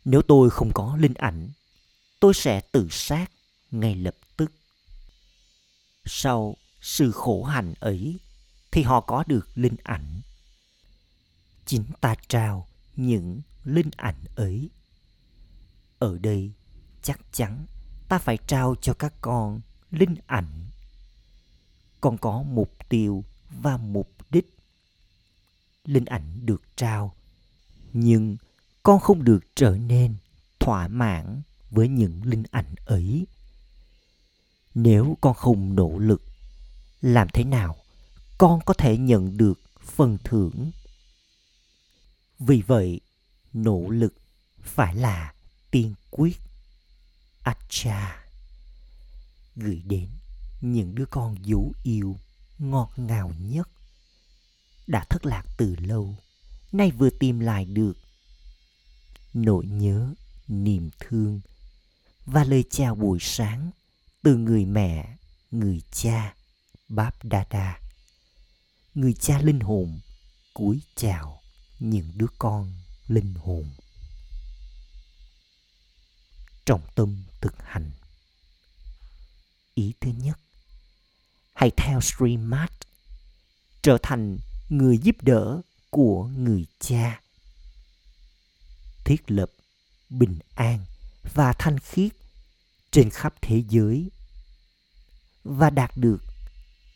nếu 0.05 0.21
tôi 0.21 0.49
không 0.49 0.71
có 0.73 0.97
linh 0.99 1.13
ảnh, 1.13 1.49
tôi 2.19 2.33
sẽ 2.33 2.61
tự 2.61 2.87
sát 2.91 3.31
ngay 3.71 3.95
lập 3.95 4.15
tức. 4.37 4.51
Sau 6.05 6.57
sự 6.81 7.11
khổ 7.11 7.43
hạnh 7.43 7.73
ấy 7.79 8.19
thì 8.71 8.81
họ 8.81 9.01
có 9.01 9.23
được 9.27 9.49
linh 9.55 9.75
ảnh. 9.83 10.21
Chính 11.65 11.85
ta 12.01 12.15
trao 12.27 12.68
những 12.99 13.41
linh 13.63 13.89
ảnh 13.97 14.23
ấy. 14.35 14.69
Ở 15.99 16.17
đây 16.17 16.51
chắc 17.01 17.19
chắn 17.31 17.65
ta 18.09 18.19
phải 18.19 18.37
trao 18.47 18.75
cho 18.81 18.93
các 18.93 19.13
con 19.21 19.61
linh 19.91 20.15
ảnh. 20.25 20.65
Con 22.01 22.17
có 22.17 22.43
mục 22.43 22.89
tiêu 22.89 23.23
và 23.61 23.77
mục 23.77 24.11
đích. 24.29 24.57
Linh 25.85 26.05
ảnh 26.05 26.45
được 26.45 26.61
trao, 26.75 27.13
nhưng 27.93 28.37
con 28.83 28.99
không 28.99 29.23
được 29.23 29.39
trở 29.55 29.77
nên 29.77 30.15
thỏa 30.59 30.87
mãn 30.87 31.41
với 31.71 31.87
những 31.87 32.21
linh 32.23 32.43
ảnh 32.51 32.75
ấy. 32.85 33.27
Nếu 34.75 35.17
con 35.21 35.33
không 35.33 35.75
nỗ 35.75 35.97
lực, 35.97 36.21
làm 37.01 37.27
thế 37.33 37.43
nào 37.43 37.75
con 38.37 38.59
có 38.65 38.73
thể 38.73 38.97
nhận 38.97 39.37
được 39.37 39.59
phần 39.85 40.17
thưởng 40.23 40.71
vì 42.39 42.61
vậy, 42.67 43.01
nỗ 43.53 43.89
lực 43.89 44.13
phải 44.61 44.95
là 44.95 45.33
tiên 45.71 45.93
quyết. 46.09 46.37
Acha 47.43 48.25
gửi 49.55 49.81
đến 49.85 50.09
những 50.61 50.95
đứa 50.95 51.05
con 51.05 51.45
dấu 51.45 51.73
yêu 51.83 52.17
ngọt 52.59 52.91
ngào 52.97 53.33
nhất 53.39 53.69
đã 54.87 55.05
thất 55.09 55.25
lạc 55.25 55.43
từ 55.57 55.75
lâu, 55.75 56.15
nay 56.71 56.91
vừa 56.91 57.09
tìm 57.09 57.39
lại 57.39 57.65
được 57.65 57.97
nỗi 59.33 59.65
nhớ, 59.65 60.13
niềm 60.47 60.89
thương 60.99 61.41
và 62.25 62.43
lời 62.43 62.63
chào 62.69 62.95
buổi 62.95 63.19
sáng 63.21 63.71
từ 64.23 64.35
người 64.35 64.65
mẹ, 64.65 65.17
người 65.51 65.81
cha, 65.91 66.35
báp 66.89 67.23
đa 67.23 67.45
đa, 67.49 67.79
người 68.95 69.13
cha 69.13 69.39
linh 69.41 69.59
hồn 69.59 69.99
cúi 70.53 70.81
chào 70.95 71.38
những 71.79 72.11
đứa 72.15 72.27
con 72.39 72.73
linh 73.07 73.33
hồn. 73.33 73.69
Trọng 76.65 76.81
tâm 76.95 77.23
thực 77.41 77.53
hành. 77.63 77.91
Ý 79.73 79.93
thứ 79.99 80.11
nhất, 80.11 80.39
hãy 81.53 81.71
theo 81.77 82.01
streammart 82.01 82.71
trở 83.81 83.97
thành 84.03 84.37
người 84.69 84.97
giúp 84.97 85.15
đỡ 85.21 85.61
của 85.89 86.25
người 86.25 86.65
cha. 86.79 87.21
Thiết 89.05 89.31
lập 89.31 89.51
bình 90.09 90.39
an 90.55 90.85
và 91.33 91.53
thanh 91.59 91.79
khiết 91.79 92.11
trên 92.91 93.09
khắp 93.09 93.33
thế 93.41 93.63
giới 93.69 94.11
và 95.43 95.69
đạt 95.69 95.97
được 95.97 96.23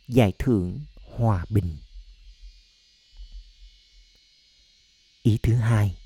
giải 0.07 0.33
thưởng 0.39 0.79
hòa 1.17 1.45
bình. 1.49 1.77
Ý 5.23 5.37
thứ 5.43 5.55
hai, 5.55 5.97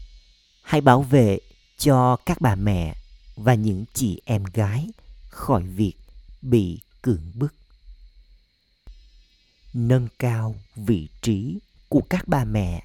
hãy 0.64 0.82
bảo 0.82 1.02
vệ 1.02 1.40
cho 1.78 2.18
các 2.26 2.42
bà 2.42 2.56
mẹ 2.56 2.96
và 3.36 3.54
những 3.54 3.86
chị 3.94 4.22
em 4.26 4.44
gái 4.44 4.90
khỏi 5.30 5.64
việc 5.64 5.94
bị 6.42 6.80
cưỡng 7.02 7.32
bức. 7.34 7.54
Nâng 9.74 10.08
cao 10.20 10.56
vị 10.76 11.10
trí 11.22 11.60
của 11.90 12.02
các 12.10 12.28
bà 12.28 12.46
mẹ, 12.46 12.84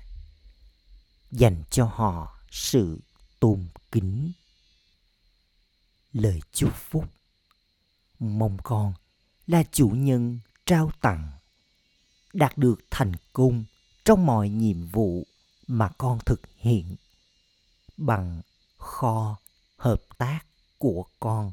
dành 1.31 1.63
cho 1.71 1.85
họ 1.85 2.39
sự 2.51 3.01
tôn 3.41 3.67
kính. 3.93 4.33
Lời 6.13 6.41
chúc 6.53 6.75
phúc. 6.75 7.05
Mong 8.19 8.59
con 8.63 8.95
là 9.47 9.63
chủ 9.73 9.89
nhân 9.89 10.41
trao 10.67 10.91
tặng, 11.01 11.31
đạt 12.33 12.59
được 12.59 12.81
thành 12.91 13.13
công 13.33 13.65
trong 14.05 14.27
mọi 14.27 14.49
nhiệm 14.49 14.87
vụ 14.87 15.27
mà 15.73 15.89
con 15.99 16.19
thực 16.27 16.41
hiện 16.57 16.97
bằng 17.97 18.43
kho 18.79 19.37
hợp 19.77 20.03
tác 20.19 20.41
của 20.79 21.05
con. 21.21 21.53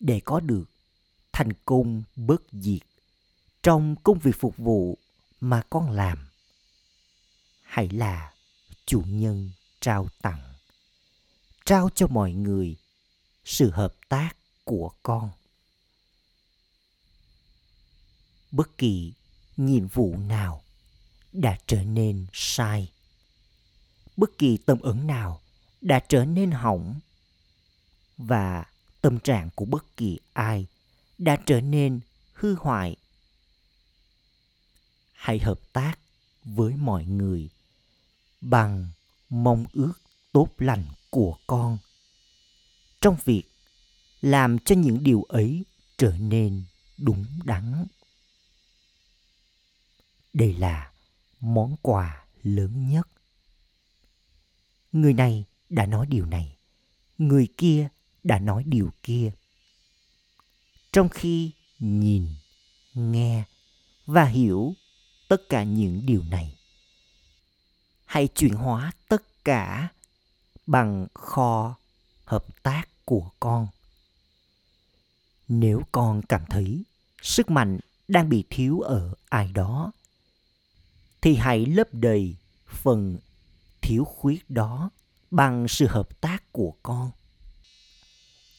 Để 0.00 0.20
có 0.24 0.40
được 0.40 0.64
thành 1.32 1.52
công 1.64 2.02
bất 2.16 2.42
diệt 2.52 2.82
trong 3.62 3.96
công 4.02 4.18
việc 4.18 4.36
phục 4.38 4.56
vụ 4.56 4.98
mà 5.40 5.62
con 5.70 5.90
làm, 5.90 6.28
hãy 7.62 7.88
là 7.88 8.34
chủ 8.86 9.02
nhân 9.06 9.50
trao 9.80 10.08
tặng, 10.22 10.54
trao 11.64 11.90
cho 11.94 12.06
mọi 12.06 12.32
người 12.32 12.76
sự 13.44 13.70
hợp 13.70 13.94
tác 14.08 14.36
của 14.64 14.90
con. 15.02 15.30
Bất 18.50 18.78
kỳ 18.78 19.12
nhiệm 19.56 19.86
vụ 19.86 20.16
nào 20.16 20.63
đã 21.34 21.58
trở 21.66 21.82
nên 21.82 22.26
sai. 22.32 22.92
Bất 24.16 24.38
kỳ 24.38 24.56
tâm 24.56 24.78
ứng 24.80 25.06
nào 25.06 25.40
đã 25.80 26.00
trở 26.08 26.24
nên 26.24 26.50
hỏng 26.50 27.00
và 28.16 28.64
tâm 29.00 29.18
trạng 29.18 29.50
của 29.54 29.64
bất 29.64 29.96
kỳ 29.96 30.18
ai 30.32 30.66
đã 31.18 31.36
trở 31.46 31.60
nên 31.60 32.00
hư 32.32 32.54
hoại. 32.54 32.96
Hãy 35.12 35.38
hợp 35.38 35.60
tác 35.72 35.98
với 36.44 36.76
mọi 36.76 37.04
người 37.04 37.48
bằng 38.40 38.88
mong 39.28 39.64
ước 39.72 39.92
tốt 40.32 40.48
lành 40.58 40.84
của 41.10 41.38
con. 41.46 41.78
Trong 43.00 43.16
việc 43.24 43.42
làm 44.20 44.58
cho 44.58 44.74
những 44.74 45.04
điều 45.04 45.22
ấy 45.22 45.64
trở 45.98 46.16
nên 46.18 46.64
đúng 46.98 47.26
đắn. 47.44 47.86
Đây 50.32 50.54
là 50.54 50.93
món 51.44 51.76
quà 51.82 52.24
lớn 52.42 52.88
nhất. 52.88 53.08
Người 54.92 55.14
này 55.14 55.44
đã 55.68 55.86
nói 55.86 56.06
điều 56.06 56.26
này, 56.26 56.56
người 57.18 57.48
kia 57.56 57.88
đã 58.22 58.38
nói 58.38 58.64
điều 58.66 58.90
kia. 59.02 59.32
Trong 60.92 61.08
khi 61.08 61.50
nhìn, 61.78 62.28
nghe 62.94 63.44
và 64.06 64.24
hiểu 64.24 64.74
tất 65.28 65.48
cả 65.48 65.62
những 65.62 66.06
điều 66.06 66.22
này, 66.22 66.56
hãy 68.04 68.28
chuyển 68.28 68.54
hóa 68.54 68.92
tất 69.08 69.44
cả 69.44 69.88
bằng 70.66 71.06
kho 71.14 71.76
hợp 72.24 72.62
tác 72.62 72.88
của 73.04 73.30
con. 73.40 73.68
Nếu 75.48 75.82
con 75.92 76.22
cảm 76.22 76.44
thấy 76.50 76.84
sức 77.22 77.50
mạnh 77.50 77.78
đang 78.08 78.28
bị 78.28 78.44
thiếu 78.50 78.80
ở 78.80 79.14
ai 79.28 79.52
đó 79.52 79.92
thì 81.24 81.36
hãy 81.36 81.66
lấp 81.66 81.88
đầy 81.92 82.36
phần 82.66 83.18
thiếu 83.82 84.04
khuyết 84.04 84.50
đó 84.50 84.90
bằng 85.30 85.68
sự 85.68 85.86
hợp 85.86 86.20
tác 86.20 86.52
của 86.52 86.74
con. 86.82 87.10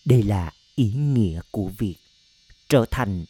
Đây 0.06 0.24
là 0.24 0.52
ý 0.76 0.94
nghĩa 0.94 1.42
của 1.52 1.72
việc 1.78 1.96
trở 2.70 2.86
thành 2.92 3.26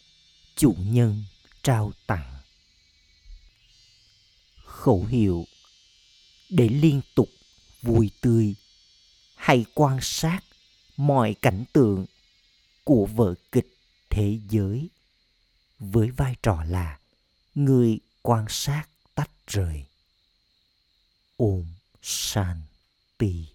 chủ 0.55 0.75
nhân 0.79 1.23
trao 1.63 1.91
tặng. 2.07 2.33
Khẩu 4.65 5.05
hiệu 5.05 5.45
để 6.49 6.69
liên 6.69 7.01
tục 7.15 7.29
vui 7.81 8.11
tươi. 8.21 8.55
Hay 9.35 9.65
quan 9.73 9.97
sát 10.01 10.39
mọi 10.97 11.35
cảnh 11.41 11.63
tượng 11.73 12.05
của 12.83 13.05
vở 13.05 13.33
kịch 13.51 13.77
thế 14.09 14.39
giới 14.49 14.89
với 15.79 16.11
vai 16.11 16.35
trò 16.43 16.63
là 16.63 16.99
người 17.55 17.99
quan 18.21 18.45
sát 18.49 18.83
tách 19.15 19.31
rời. 19.47 19.85
Om 21.37 21.65
shanti 22.01 23.54